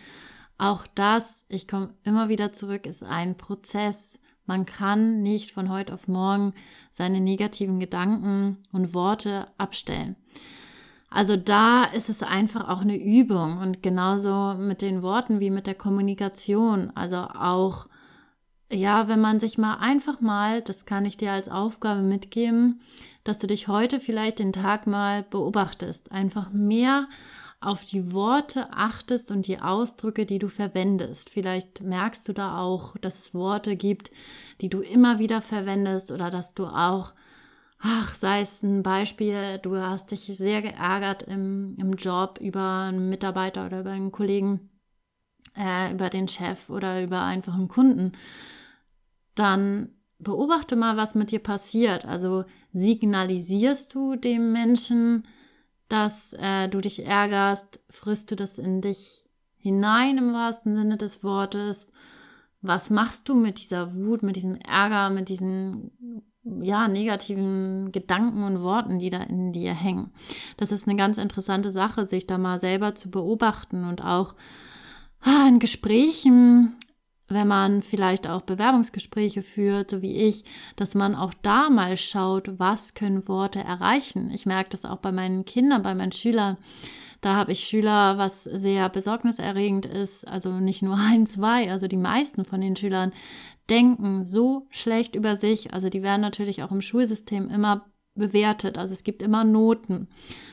[0.58, 4.20] Auch das, ich komme immer wieder zurück, ist ein Prozess.
[4.46, 6.54] Man kann nicht von heute auf morgen
[6.92, 10.16] seine negativen Gedanken und Worte abstellen.
[11.10, 15.66] Also da ist es einfach auch eine Übung und genauso mit den Worten wie mit
[15.66, 16.90] der Kommunikation.
[16.94, 17.86] Also auch,
[18.70, 22.80] ja, wenn man sich mal einfach mal, das kann ich dir als Aufgabe mitgeben,
[23.24, 26.10] dass du dich heute vielleicht den Tag mal beobachtest.
[26.10, 27.08] Einfach mehr
[27.62, 31.30] auf die Worte achtest und die Ausdrücke, die du verwendest.
[31.30, 34.10] Vielleicht merkst du da auch, dass es Worte gibt,
[34.60, 37.14] die du immer wieder verwendest oder dass du auch,
[37.78, 43.08] ach, sei es ein Beispiel, du hast dich sehr geärgert im, im Job über einen
[43.08, 44.70] Mitarbeiter oder über einen Kollegen,
[45.56, 48.12] äh, über den Chef oder über einfach einen Kunden,
[49.34, 52.04] dann beobachte mal, was mit dir passiert.
[52.04, 55.24] Also signalisierst du dem Menschen,
[55.88, 59.24] dass äh, du dich ärgerst, frisst du das in dich
[59.56, 61.88] hinein im wahrsten Sinne des Wortes?
[62.60, 65.90] Was machst du mit dieser Wut, mit diesem Ärger, mit diesen
[66.44, 70.12] ja, negativen Gedanken und Worten, die da in dir hängen?
[70.56, 74.34] Das ist eine ganz interessante Sache, sich da mal selber zu beobachten und auch
[75.20, 76.76] ah, in Gesprächen
[77.32, 80.44] wenn man vielleicht auch Bewerbungsgespräche führt, so wie ich,
[80.76, 84.30] dass man auch da mal schaut, was können Worte erreichen.
[84.30, 86.56] Ich merke das auch bei meinen Kindern, bei meinen Schülern.
[87.20, 91.96] Da habe ich Schüler, was sehr besorgniserregend ist, also nicht nur ein, zwei, also die
[91.96, 93.12] meisten von den Schülern
[93.70, 95.72] denken so schlecht über sich.
[95.72, 98.76] Also die werden natürlich auch im Schulsystem immer bewertet.
[98.76, 100.08] Also es gibt immer Noten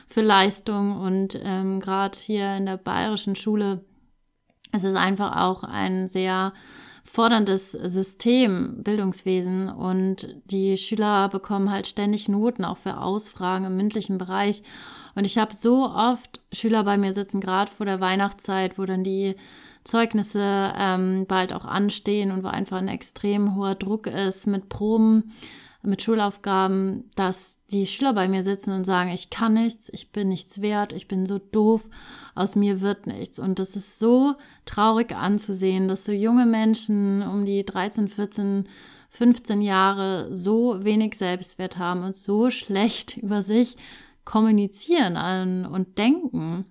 [0.06, 3.84] für Leistung und ähm, gerade hier in der bayerischen Schule
[4.72, 6.52] es ist einfach auch ein sehr
[7.04, 14.16] forderndes System, Bildungswesen und die Schüler bekommen halt ständig Noten, auch für Ausfragen im mündlichen
[14.16, 14.62] Bereich.
[15.16, 19.02] Und ich habe so oft Schüler bei mir sitzen, gerade vor der Weihnachtszeit, wo dann
[19.02, 19.34] die
[19.82, 25.32] Zeugnisse ähm, bald auch anstehen und wo einfach ein extrem hoher Druck ist mit Proben
[25.82, 30.28] mit Schulaufgaben, dass die Schüler bei mir sitzen und sagen, ich kann nichts, ich bin
[30.28, 31.88] nichts wert, ich bin so doof,
[32.34, 33.38] aus mir wird nichts.
[33.38, 34.34] Und das ist so
[34.66, 38.68] traurig anzusehen, dass so junge Menschen um die 13, 14,
[39.08, 43.76] 15 Jahre so wenig Selbstwert haben und so schlecht über sich
[44.24, 46.66] kommunizieren und denken.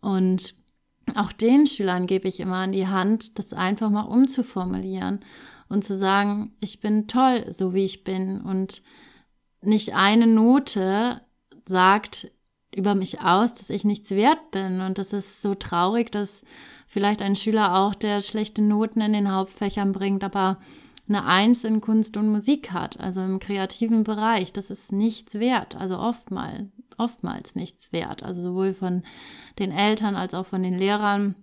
[0.00, 0.54] Und
[1.14, 5.20] auch den Schülern gebe ich immer an die Hand, das einfach mal umzuformulieren
[5.74, 8.40] und zu sagen, ich bin toll, so wie ich bin.
[8.40, 8.82] Und
[9.60, 11.20] nicht eine Note
[11.66, 12.30] sagt,
[12.74, 14.80] über mich aus, dass ich nichts wert bin.
[14.80, 16.42] Und das ist so traurig, dass
[16.86, 20.58] vielleicht ein Schüler auch, der schlechte Noten in den Hauptfächern bringt, aber
[21.08, 25.76] eine Eins in Kunst und Musik hat, also im kreativen Bereich, das ist nichts wert,
[25.76, 29.02] also oftmals, oftmals nichts wert, also sowohl von
[29.58, 31.34] den Eltern als auch von den Lehrern.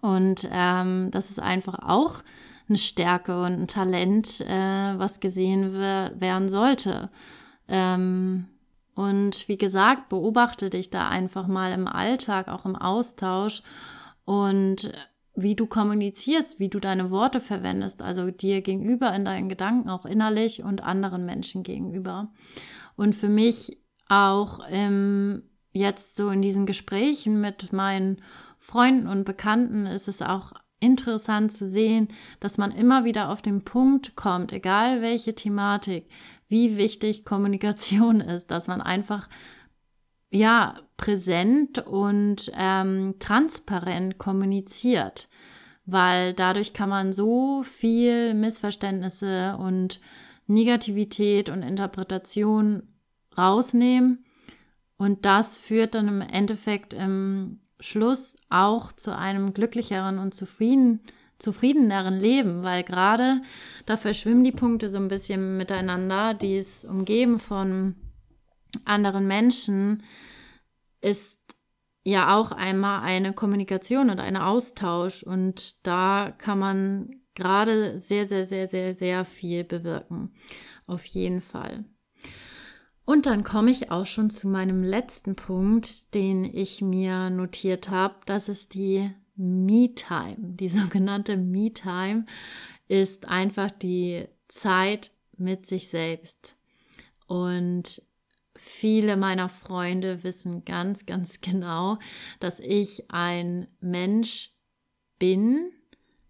[0.00, 2.22] Und ähm, das ist einfach auch
[2.68, 7.10] eine Stärke und ein Talent, äh, was gesehen werden sollte.
[7.68, 8.46] Ähm,
[8.94, 13.62] und wie gesagt, beobachte dich da einfach mal im Alltag, auch im Austausch
[14.24, 14.90] und
[15.36, 20.04] wie du kommunizierst, wie du deine Worte verwendest, also dir gegenüber in deinen Gedanken, auch
[20.04, 22.32] innerlich und anderen Menschen gegenüber.
[22.96, 23.78] Und für mich
[24.08, 28.20] auch ähm, jetzt so in diesen Gesprächen mit meinen
[28.58, 32.08] Freunden und Bekannten ist es auch interessant zu sehen,
[32.40, 36.08] dass man immer wieder auf den Punkt kommt, egal welche Thematik,
[36.48, 39.28] wie wichtig Kommunikation ist, dass man einfach
[40.30, 45.28] ja, präsent und ähm, transparent kommuniziert,
[45.86, 50.00] weil dadurch kann man so viel Missverständnisse und
[50.46, 52.82] Negativität und Interpretation
[53.36, 54.24] rausnehmen.
[54.96, 61.00] Und das führt dann im Endeffekt im Schluss auch zu einem glücklicheren und zufrieden,
[61.38, 63.42] zufriedeneren Leben, weil gerade
[63.86, 67.94] da verschwimmen die Punkte so ein bisschen miteinander, die ist umgeben von
[68.84, 70.02] anderen Menschen
[71.00, 71.38] ist
[72.04, 78.44] ja auch einmal eine Kommunikation und ein Austausch und da kann man gerade sehr, sehr,
[78.44, 80.34] sehr, sehr, sehr viel bewirken.
[80.86, 81.84] Auf jeden Fall.
[83.08, 88.16] Und dann komme ich auch schon zu meinem letzten Punkt, den ich mir notiert habe.
[88.26, 90.36] Das ist die Me-Time.
[90.36, 92.26] Die sogenannte Me-Time
[92.86, 96.54] ist einfach die Zeit mit sich selbst.
[97.26, 98.02] Und
[98.54, 101.98] viele meiner Freunde wissen ganz, ganz genau,
[102.40, 104.52] dass ich ein Mensch
[105.18, 105.72] bin,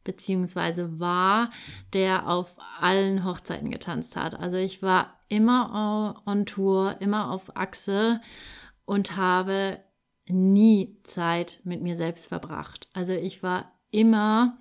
[0.09, 1.51] beziehungsweise war,
[1.92, 4.35] der auf allen Hochzeiten getanzt hat.
[4.35, 8.23] Also ich war immer on Tour, immer auf Achse
[8.87, 9.81] und habe
[10.27, 12.88] nie Zeit mit mir selbst verbracht.
[12.94, 14.57] Also ich war immer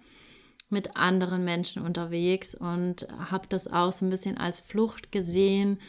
[0.67, 5.79] mit anderen Menschen unterwegs und habe das auch so ein bisschen als Flucht gesehen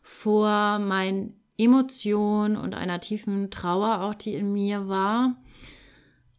[0.00, 5.36] vor meinen Emotionen und einer tiefen Trauer auch, die in mir war.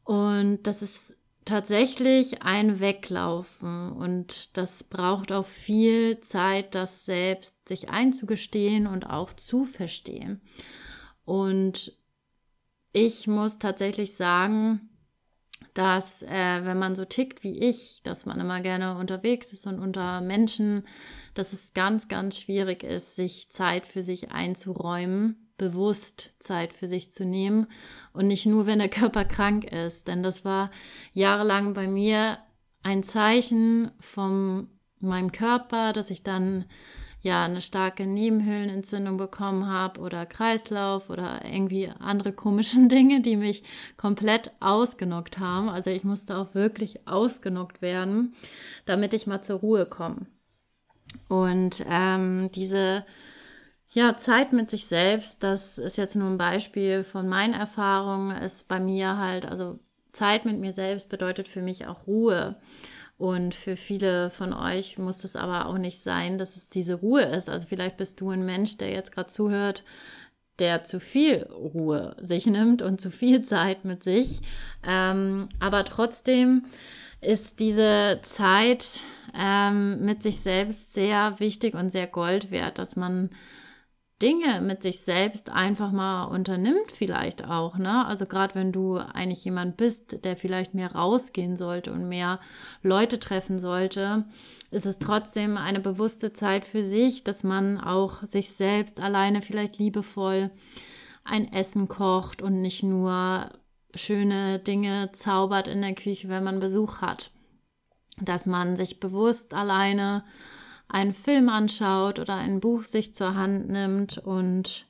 [0.03, 7.89] Und das ist tatsächlich ein Weglaufen und das braucht auch viel Zeit, das selbst sich
[7.89, 10.41] einzugestehen und auch zu verstehen.
[11.23, 11.97] Und
[12.91, 14.89] ich muss tatsächlich sagen,
[15.73, 19.79] dass äh, wenn man so tickt wie ich, dass man immer gerne unterwegs ist und
[19.79, 20.85] unter Menschen
[21.35, 27.11] dass es ganz, ganz schwierig ist, sich Zeit für sich einzuräumen, bewusst Zeit für sich
[27.11, 27.67] zu nehmen
[28.13, 30.07] und nicht nur, wenn der Körper krank ist.
[30.07, 30.71] Denn das war
[31.13, 32.39] jahrelang bei mir
[32.83, 34.67] ein Zeichen von
[34.99, 36.65] meinem Körper, dass ich dann
[37.21, 43.63] ja eine starke Nebenhöhlenentzündung bekommen habe oder Kreislauf oder irgendwie andere komischen Dinge, die mich
[43.97, 45.67] komplett ausgenockt haben.
[45.67, 48.35] Also ich musste auch wirklich ausgenockt werden,
[48.85, 50.27] damit ich mal zur Ruhe komme.
[51.27, 53.05] Und ähm, diese
[53.95, 58.67] ja, Zeit mit sich selbst, das ist jetzt nur ein Beispiel von meinen Erfahrungen, ist
[58.67, 59.79] bei mir halt, also
[60.11, 62.57] Zeit mit mir selbst bedeutet für mich auch Ruhe.
[63.17, 67.21] Und für viele von euch muss es aber auch nicht sein, dass es diese Ruhe
[67.21, 67.49] ist.
[67.49, 69.85] Also vielleicht bist du ein Mensch, der jetzt gerade zuhört,
[70.59, 74.41] der zu viel Ruhe sich nimmt und zu viel Zeit mit sich.
[74.85, 76.65] Ähm, aber trotzdem
[77.21, 79.03] ist diese Zeit
[79.33, 83.29] ähm, mit sich selbst sehr wichtig und sehr Gold wert, dass man
[84.21, 88.05] Dinge mit sich selbst einfach mal unternimmt, vielleicht auch, ne?
[88.05, 92.39] Also gerade wenn du eigentlich jemand bist, der vielleicht mehr rausgehen sollte und mehr
[92.81, 94.25] Leute treffen sollte,
[94.71, 99.77] ist es trotzdem eine bewusste Zeit für sich, dass man auch sich selbst alleine vielleicht
[99.77, 100.49] liebevoll
[101.23, 103.49] ein Essen kocht und nicht nur
[103.95, 107.31] schöne Dinge zaubert in der Küche, wenn man Besuch hat
[108.17, 110.23] dass man sich bewusst alleine
[110.87, 114.87] einen Film anschaut oder ein Buch sich zur Hand nimmt und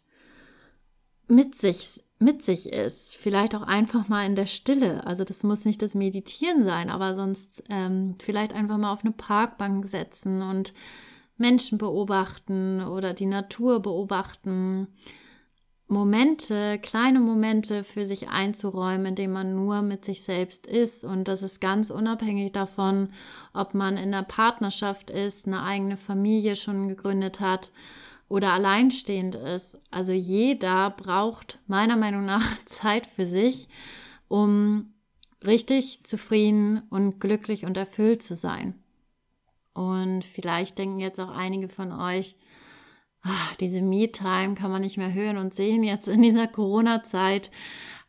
[1.28, 5.06] mit sich mit sich ist, vielleicht auch einfach mal in der Stille.
[5.06, 9.12] Also das muss nicht das Meditieren sein, aber sonst ähm, vielleicht einfach mal auf eine
[9.12, 10.74] Parkbank setzen und
[11.38, 14.88] Menschen beobachten oder die Natur beobachten
[15.88, 21.04] Momente, kleine Momente für sich einzuräumen, indem man nur mit sich selbst ist.
[21.04, 23.10] Und das ist ganz unabhängig davon,
[23.54, 27.72] ob man in einer Partnerschaft ist, eine eigene Familie schon gegründet hat
[28.30, 29.78] oder alleinstehend ist.
[29.92, 33.70] Also jeder braucht meiner Meinung nach Zeit für sich,
[34.28, 34.94] um
[35.46, 38.74] richtig zufrieden und glücklich und erfüllt zu sein.
[39.76, 42.36] Und vielleicht denken jetzt auch einige von euch,
[43.26, 45.84] ach, diese Me-Time kann man nicht mehr hören und sehen.
[45.84, 47.52] Jetzt in dieser Corona-Zeit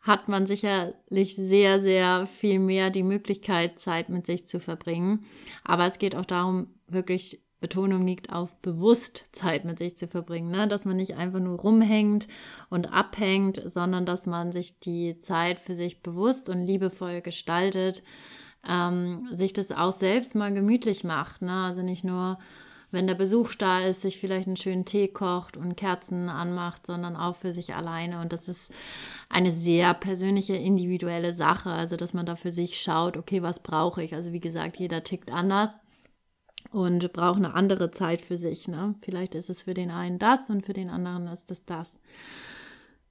[0.01, 5.25] hat man sicherlich sehr, sehr viel mehr die Möglichkeit, Zeit mit sich zu verbringen.
[5.63, 10.51] Aber es geht auch darum, wirklich Betonung liegt auf bewusst Zeit mit sich zu verbringen,
[10.51, 10.67] ne?
[10.67, 12.27] dass man nicht einfach nur rumhängt
[12.69, 18.03] und abhängt, sondern dass man sich die Zeit für sich bewusst und liebevoll gestaltet,
[18.67, 21.41] ähm, sich das auch selbst mal gemütlich macht.
[21.41, 21.51] Ne?
[21.51, 22.37] Also nicht nur,
[22.91, 27.15] wenn der Besuch da ist, sich vielleicht einen schönen Tee kocht und Kerzen anmacht, sondern
[27.15, 28.21] auch für sich alleine.
[28.21, 28.71] Und das ist
[29.29, 31.69] eine sehr persönliche, individuelle Sache.
[31.69, 34.15] Also, dass man da für sich schaut, okay, was brauche ich?
[34.15, 35.77] Also, wie gesagt, jeder tickt anders
[36.71, 38.67] und braucht eine andere Zeit für sich.
[38.67, 38.95] Ne?
[39.01, 41.99] Vielleicht ist es für den einen das und für den anderen ist es das.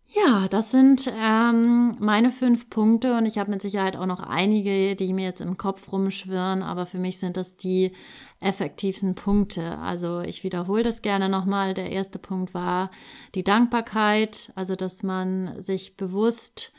[0.08, 4.96] Ja, das sind ähm, meine fünf Punkte und ich habe mit Sicherheit auch noch einige,
[4.96, 7.92] die mir jetzt im Kopf rumschwirren, aber für mich sind das die
[8.40, 9.78] effektivsten Punkte.
[9.78, 11.74] Also ich wiederhole das gerne nochmal.
[11.74, 12.90] Der erste Punkt war
[13.34, 16.72] die Dankbarkeit, also dass man sich bewusst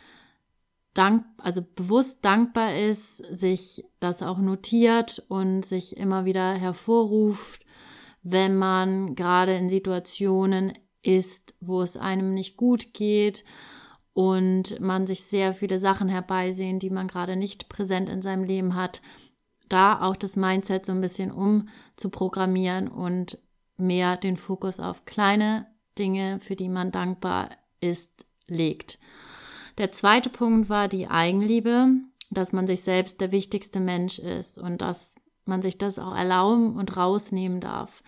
[0.93, 7.65] dank, also bewusst dankbar ist, sich das auch notiert und sich immer wieder hervorruft,
[8.23, 10.73] wenn man gerade in Situationen
[11.07, 13.43] ist, wo es einem nicht gut geht
[14.13, 18.75] und man sich sehr viele Sachen herbeisehen, die man gerade nicht präsent in seinem Leben
[18.75, 19.01] hat,
[19.69, 23.39] da auch das Mindset so ein bisschen umzuprogrammieren und
[23.77, 27.49] mehr den Fokus auf kleine Dinge, für die man dankbar
[27.79, 28.11] ist,
[28.47, 28.99] legt.
[29.77, 31.89] Der zweite Punkt war die Eigenliebe,
[32.31, 36.75] dass man sich selbst der wichtigste Mensch ist und dass man sich das auch erlauben
[36.75, 38.03] und rausnehmen darf.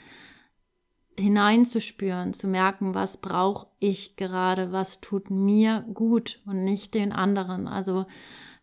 [1.19, 7.67] Hineinzuspüren, zu merken, was brauche ich gerade, was tut mir gut und nicht den anderen.
[7.67, 8.05] Also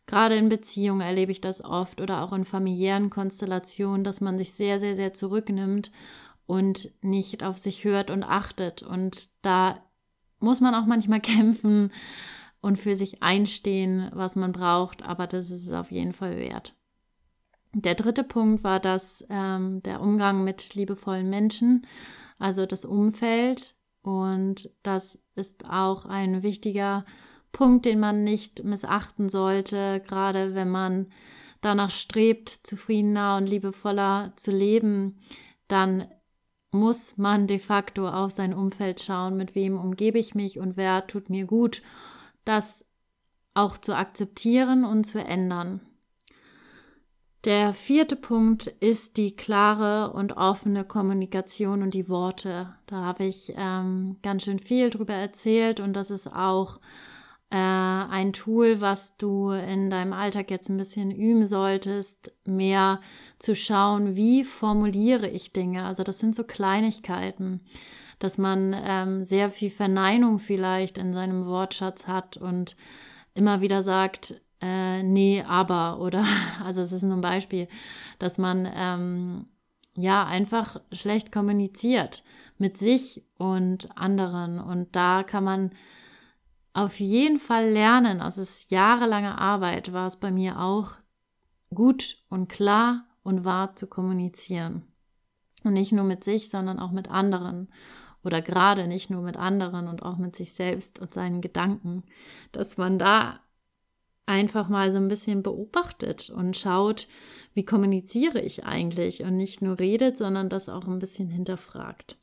[0.07, 4.53] gerade in Beziehungen erlebe ich das oft oder auch in familiären Konstellationen, dass man sich
[4.53, 5.93] sehr, sehr, sehr zurücknimmt
[6.47, 8.83] und nicht auf sich hört und achtet.
[8.83, 9.79] Und da
[10.39, 11.91] muss man auch manchmal kämpfen,
[12.67, 16.75] und für sich einstehen, was man braucht, aber das ist es auf jeden Fall wert.
[17.73, 21.87] Der dritte Punkt war das ähm, der Umgang mit liebevollen Menschen,
[22.39, 27.05] also das Umfeld und das ist auch ein wichtiger
[27.53, 31.07] Punkt, den man nicht missachten sollte, gerade wenn man
[31.61, 35.19] danach strebt, zufriedener und liebevoller zu leben,
[35.69, 36.07] dann
[36.71, 41.07] muss man de facto auf sein Umfeld schauen, mit wem umgebe ich mich und wer
[41.07, 41.83] tut mir gut
[42.47, 42.87] das
[43.53, 45.81] auch zu akzeptieren und zu ändern.
[47.47, 52.75] Der vierte Punkt ist die klare und offene Kommunikation und die Worte.
[52.87, 56.81] Da habe ich ähm, ganz schön viel drüber erzählt und das ist auch
[57.51, 63.01] äh, ein Tool, was du in deinem Alltag jetzt ein bisschen üben solltest, mehr
[63.39, 65.85] zu schauen, wie formuliere ich Dinge.
[65.85, 67.63] Also das sind so Kleinigkeiten
[68.19, 72.75] dass man ähm, sehr viel Verneinung vielleicht in seinem Wortschatz hat und
[73.35, 76.25] immer wieder sagt, äh, nee, aber oder
[76.65, 77.69] also es ist nur ein Beispiel,
[78.19, 79.47] dass man ähm,
[79.95, 82.25] ja einfach schlecht kommuniziert
[82.59, 85.71] mit sich und anderen und da kann man
[86.73, 88.21] auf jeden Fall lernen.
[88.21, 90.93] Also es ist jahrelange Arbeit, war es bei mir auch
[91.75, 94.87] gut und klar und wahr zu kommunizieren.
[95.65, 97.69] Und nicht nur mit sich, sondern auch mit anderen
[98.23, 102.05] oder gerade nicht nur mit anderen und auch mit sich selbst und seinen Gedanken,
[102.53, 103.41] dass man da
[104.27, 107.09] einfach mal so ein bisschen beobachtet und schaut,
[107.55, 112.19] wie kommuniziere ich eigentlich und nicht nur redet, sondern das auch ein bisschen hinterfragt.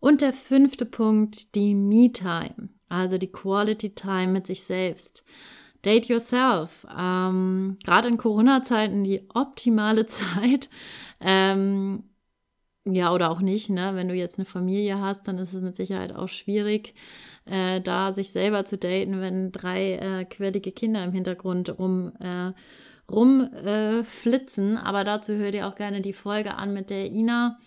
[0.00, 5.24] Und der fünfte Punkt, die Me-Time, also die Quality Time mit sich selbst.
[5.84, 6.86] Date yourself.
[6.94, 10.68] Ähm, Gerade in Corona-Zeiten die optimale Zeit,
[11.20, 12.04] ähm,
[12.84, 13.92] ja, oder auch nicht, ne?
[13.94, 16.94] Wenn du jetzt eine Familie hast, dann ist es mit Sicherheit auch schwierig,
[17.46, 22.52] äh, da sich selber zu daten, wenn drei äh, quirlige Kinder im Hintergrund rum, äh,
[23.10, 24.76] rumflitzen.
[24.76, 27.58] Aber dazu hör dir auch gerne die Folge an mit der Ina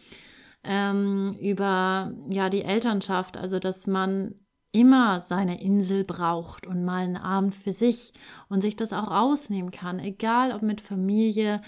[0.63, 4.35] ähm, über ja die Elternschaft, also dass man
[4.71, 8.13] immer seine Insel braucht und mal einen Abend für sich
[8.49, 11.61] und sich das auch rausnehmen kann, egal ob mit Familie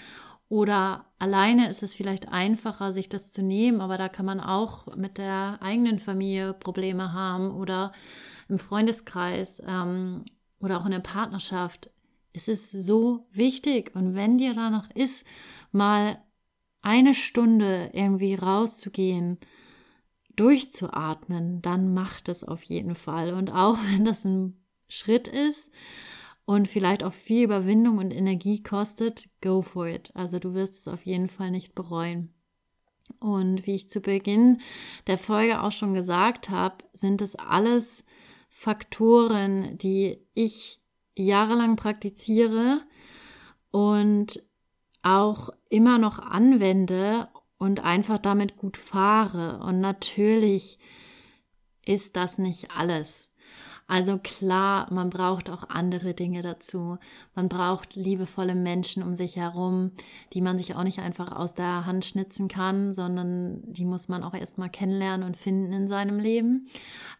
[0.50, 4.94] oder alleine ist es vielleicht einfacher, sich das zu nehmen, aber da kann man auch
[4.96, 7.92] mit der eigenen Familie Probleme haben oder
[8.48, 10.24] im Freundeskreis ähm,
[10.58, 11.88] oder auch in der Partnerschaft.
[12.32, 15.24] Es ist so wichtig und wenn dir danach ist,
[15.70, 16.20] mal
[16.82, 19.38] eine Stunde irgendwie rauszugehen,
[20.34, 23.34] durchzuatmen, dann macht es auf jeden Fall.
[23.34, 25.70] Und auch wenn das ein Schritt ist
[26.44, 30.10] und vielleicht auch viel Überwindung und Energie kostet, go for it.
[30.14, 32.34] Also du wirst es auf jeden Fall nicht bereuen.
[33.18, 34.60] Und wie ich zu Beginn
[35.06, 38.04] der Folge auch schon gesagt habe, sind es alles
[38.48, 40.80] Faktoren, die ich
[41.16, 42.82] jahrelang praktiziere
[43.70, 44.42] und
[45.02, 47.28] auch immer noch anwende
[47.58, 49.60] und einfach damit gut fahre.
[49.60, 50.78] Und natürlich
[51.84, 53.29] ist das nicht alles.
[53.90, 56.98] Also klar, man braucht auch andere Dinge dazu.
[57.34, 59.90] Man braucht liebevolle Menschen um sich herum,
[60.32, 64.22] die man sich auch nicht einfach aus der Hand schnitzen kann, sondern die muss man
[64.22, 66.68] auch erstmal kennenlernen und finden in seinem Leben.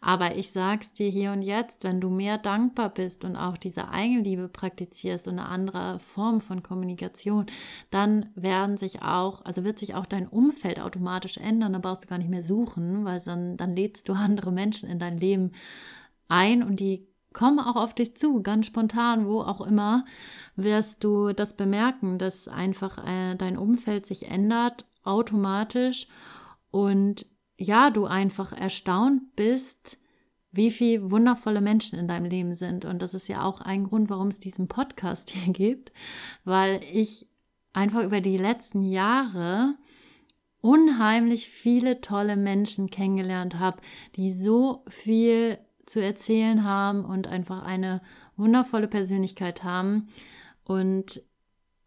[0.00, 3.88] Aber ich sag's dir hier und jetzt, wenn du mehr dankbar bist und auch diese
[3.88, 7.46] Eigenliebe praktizierst und eine andere Form von Kommunikation,
[7.90, 11.72] dann werden sich auch, also wird sich auch dein Umfeld automatisch ändern.
[11.72, 15.00] Da brauchst du gar nicht mehr suchen, weil dann, dann lädst du andere Menschen in
[15.00, 15.50] dein Leben
[16.31, 20.05] ein und die kommen auch auf dich zu, ganz spontan, wo auch immer,
[20.57, 26.09] wirst du das bemerken, dass einfach äh, dein Umfeld sich ändert automatisch
[26.70, 27.26] und
[27.57, 29.99] ja, du einfach erstaunt bist,
[30.53, 32.85] wie viele wundervolle Menschen in deinem Leben sind.
[32.85, 35.93] Und das ist ja auch ein Grund, warum es diesen Podcast hier gibt,
[36.45, 37.28] weil ich
[37.72, 39.76] einfach über die letzten Jahre
[40.61, 43.81] unheimlich viele tolle Menschen kennengelernt habe,
[44.16, 45.59] die so viel
[45.91, 48.01] zu erzählen haben und einfach eine
[48.36, 50.09] wundervolle Persönlichkeit haben.
[50.64, 51.22] Und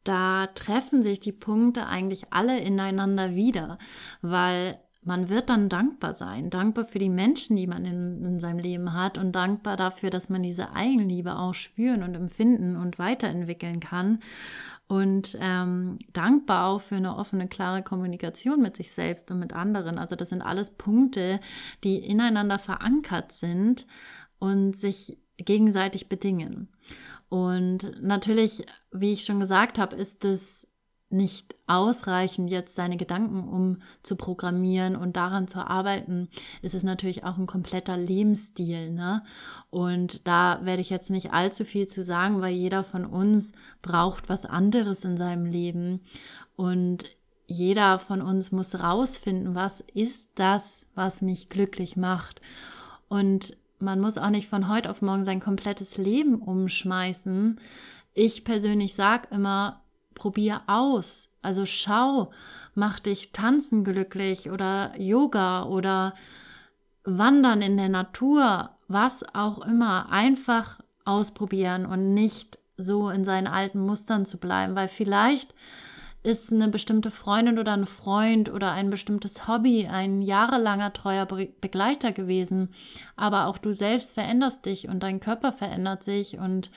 [0.04, 3.78] da treffen sich die Punkte eigentlich alle ineinander wieder,
[4.22, 8.60] weil man wird dann dankbar sein, dankbar für die Menschen, die man in, in, seinem
[8.60, 13.80] Leben hat und dankbar dafür, dass man diese Eigenliebe auch spüren und empfinden und weiterentwickeln
[13.80, 14.20] kann
[14.88, 19.98] und ähm, dankbar auch für eine offene, klare Kommunikation mit sich selbst und mit anderen.
[19.98, 21.40] Also das sind alles Punkte,
[21.84, 23.88] die ineinander verankert sind
[24.40, 26.70] und sich gegenseitig bedingen.
[27.30, 30.68] Und natürlich, wie ich schon gesagt habe, ist es
[31.14, 36.30] nicht ausreichend, jetzt seine Gedanken um zu programmieren und daran zu arbeiten,
[36.62, 38.92] ist es natürlich auch ein kompletter Lebensstil.
[38.92, 39.24] Ne?
[39.70, 44.28] Und da werde ich jetzt nicht allzu viel zu sagen, weil jeder von uns braucht
[44.28, 46.02] was anderes in seinem Leben.
[46.56, 52.42] Und jeder von uns muss rausfinden, was ist das, was mich glücklich macht.
[53.08, 57.60] Und man muss auch nicht von heute auf morgen sein komplettes Leben umschmeißen.
[58.14, 59.83] Ich persönlich sage immer,
[60.16, 61.30] probier aus.
[61.42, 62.32] Also schau,
[62.74, 66.14] mach dich tanzen glücklich oder Yoga oder
[67.04, 70.10] wandern in der Natur, was auch immer.
[70.10, 75.54] Einfach ausprobieren und nicht so in seinen alten Mustern zu bleiben, weil vielleicht
[76.24, 82.14] ist eine bestimmte Freundin oder ein Freund oder ein bestimmtes Hobby ein jahrelanger treuer Begleiter
[82.14, 82.74] gewesen,
[83.18, 86.72] aber auch du selbst veränderst dich und dein Körper verändert sich und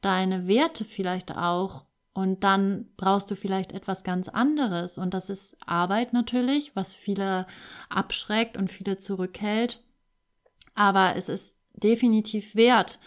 [0.00, 1.84] deine Werte vielleicht auch
[2.18, 4.98] und dann brauchst du vielleicht etwas ganz anderes.
[4.98, 7.46] Und das ist Arbeit natürlich, was viele
[7.90, 9.84] abschreckt und viele zurückhält.
[10.74, 12.98] Aber es ist definitiv wert,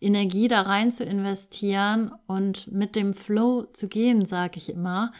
[0.00, 5.12] Energie da rein zu investieren und mit dem Flow zu gehen, sage ich immer.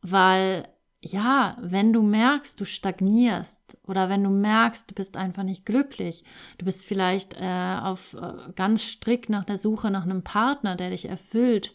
[0.00, 0.66] Weil
[1.00, 6.24] ja, wenn du merkst, du stagnierst oder wenn du merkst, du bist einfach nicht glücklich,
[6.58, 10.90] du bist vielleicht äh, auf äh, ganz strikt nach der Suche nach einem Partner, der
[10.90, 11.74] dich erfüllt,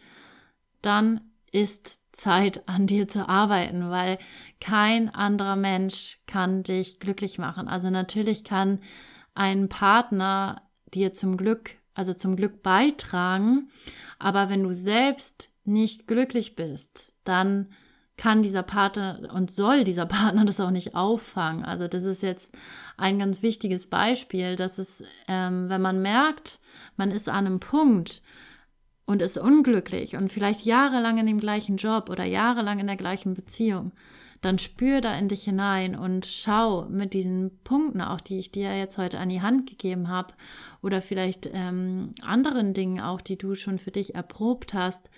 [0.82, 1.22] dann
[1.52, 4.18] ist Zeit an dir zu arbeiten, weil
[4.60, 7.68] kein anderer Mensch kann dich glücklich machen.
[7.68, 8.80] Also natürlich kann
[9.36, 10.64] ein Partner
[10.94, 13.70] dir zum Glück, also zum Glück beitragen,
[14.18, 17.68] aber wenn du selbst nicht glücklich bist, dann
[18.18, 21.64] kann dieser Partner und soll dieser Partner das auch nicht auffangen.
[21.64, 22.54] Also das ist jetzt
[22.98, 26.60] ein ganz wichtiges Beispiel, dass es, ähm, wenn man merkt,
[26.96, 28.24] man ist an einem Punkt,
[29.08, 33.34] und ist unglücklich und vielleicht jahrelang in dem gleichen Job oder jahrelang in der gleichen
[33.34, 33.94] Beziehung,
[34.42, 38.78] dann spür da in dich hinein und schau mit diesen Punkten auch, die ich dir
[38.78, 40.34] jetzt heute an die Hand gegeben habe
[40.84, 45.10] oder vielleicht ähm, anderen Dingen auch, die du schon für dich erprobt hast,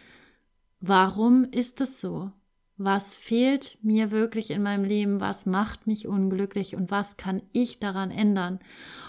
[0.79, 2.31] warum ist es so?
[2.79, 7.79] Was fehlt mir wirklich in meinem Leben, was macht mich unglücklich und was kann ich
[7.79, 8.59] daran ändern.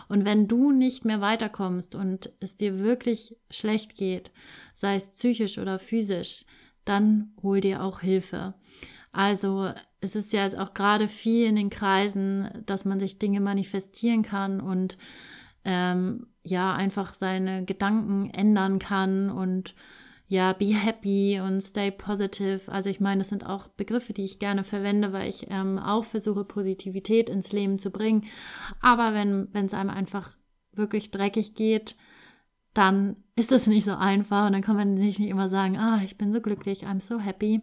[0.08, 4.32] Und wenn du nicht mehr weiterkommst und es dir wirklich schlecht geht,
[4.74, 6.44] sei es psychisch oder physisch,
[6.84, 8.54] dann hol dir auch Hilfe.
[9.12, 13.40] Also es ist ja jetzt auch gerade viel in den Kreisen, dass man sich Dinge
[13.40, 14.98] manifestieren kann und
[15.64, 19.76] ähm, ja einfach seine Gedanken ändern kann und
[20.30, 22.60] ja, be happy und stay positive.
[22.70, 26.04] Also ich meine, das sind auch Begriffe, die ich gerne verwende, weil ich ähm, auch
[26.04, 28.24] versuche, Positivität ins Leben zu bringen.
[28.80, 30.36] Aber wenn es einem einfach
[30.72, 31.96] wirklich dreckig geht,
[32.74, 36.16] dann ist es nicht so einfach und dann kann man nicht immer sagen, ah, ich
[36.16, 37.60] bin so glücklich, I'm so happy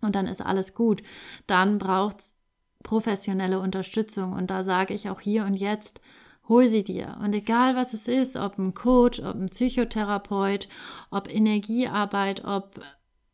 [0.00, 1.00] und dann ist alles gut.
[1.46, 2.34] Dann braucht es
[2.82, 6.00] professionelle Unterstützung und da sage ich auch hier und jetzt,
[6.48, 7.16] hol sie dir.
[7.22, 10.68] Und egal was es ist, ob ein Coach, ob ein Psychotherapeut,
[11.10, 12.80] ob Energiearbeit, ob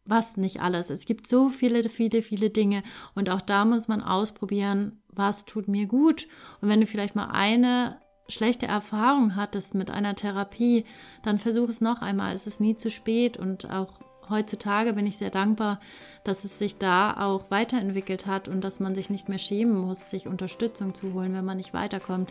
[0.06, 0.90] was nicht alles.
[0.90, 2.82] Es gibt so viele, viele, viele Dinge
[3.14, 6.26] und auch da muss man ausprobieren, was tut mir gut.
[6.60, 7.98] Und wenn du vielleicht mal eine
[8.28, 10.84] schlechte Erfahrung hattest mit einer Therapie,
[11.22, 12.34] dann versuch es noch einmal.
[12.34, 15.80] Es ist nie zu spät und auch heutzutage bin ich sehr dankbar,
[16.22, 20.10] dass es sich da auch weiterentwickelt hat und dass man sich nicht mehr schämen muss,
[20.10, 22.30] sich Unterstützung zu holen, wenn man nicht weiterkommt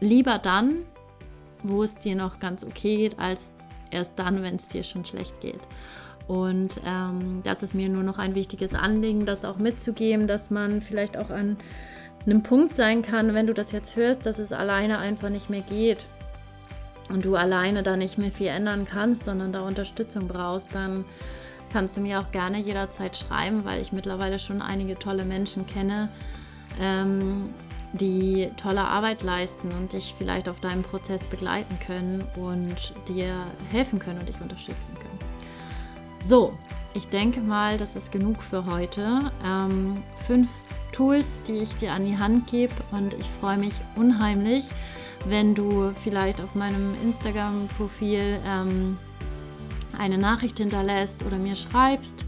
[0.00, 0.84] lieber dann,
[1.62, 3.50] wo es dir noch ganz okay geht, als
[3.90, 5.60] erst dann, wenn es dir schon schlecht geht.
[6.26, 10.80] Und ähm, das ist mir nur noch ein wichtiges Anliegen, das auch mitzugeben, dass man
[10.80, 11.56] vielleicht auch an
[12.24, 15.62] einem Punkt sein kann, wenn du das jetzt hörst, dass es alleine einfach nicht mehr
[15.62, 16.04] geht
[17.08, 21.04] und du alleine da nicht mehr viel ändern kannst, sondern da Unterstützung brauchst, dann
[21.72, 26.10] kannst du mir auch gerne jederzeit schreiben, weil ich mittlerweile schon einige tolle Menschen kenne,
[26.80, 27.50] ähm,
[27.92, 33.98] die tolle Arbeit leisten und dich vielleicht auf deinem Prozess begleiten können und dir helfen
[33.98, 35.18] können und dich unterstützen können.
[36.22, 36.52] So,
[36.94, 39.32] ich denke mal, das ist genug für heute.
[39.44, 40.48] Ähm, fünf
[40.92, 44.64] Tools, die ich dir an die Hand gebe und ich freue mich unheimlich,
[45.26, 48.98] wenn du vielleicht auf meinem Instagram-Profil ähm,
[49.98, 52.24] eine Nachricht hinterlässt oder mir schreibst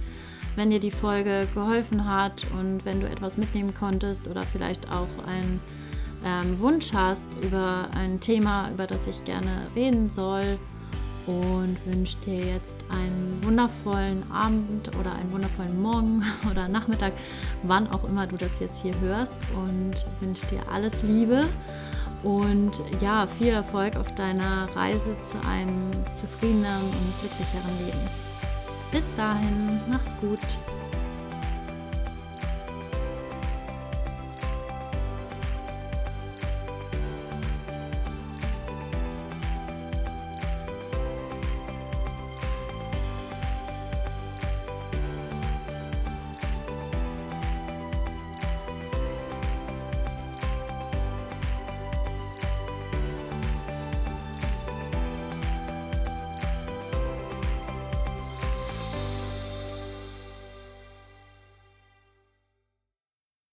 [0.56, 5.08] wenn dir die Folge geholfen hat und wenn du etwas mitnehmen konntest oder vielleicht auch
[5.26, 5.60] einen
[6.24, 10.58] ähm, Wunsch hast über ein Thema, über das ich gerne reden soll
[11.26, 17.12] und wünsche dir jetzt einen wundervollen Abend oder einen wundervollen Morgen oder Nachmittag,
[17.62, 21.46] wann auch immer du das jetzt hier hörst und wünsche dir alles Liebe
[22.22, 28.21] und ja, viel Erfolg auf deiner Reise zu einem zufriedenen und glücklicheren Leben.
[28.92, 30.38] Bis dahin, mach's gut.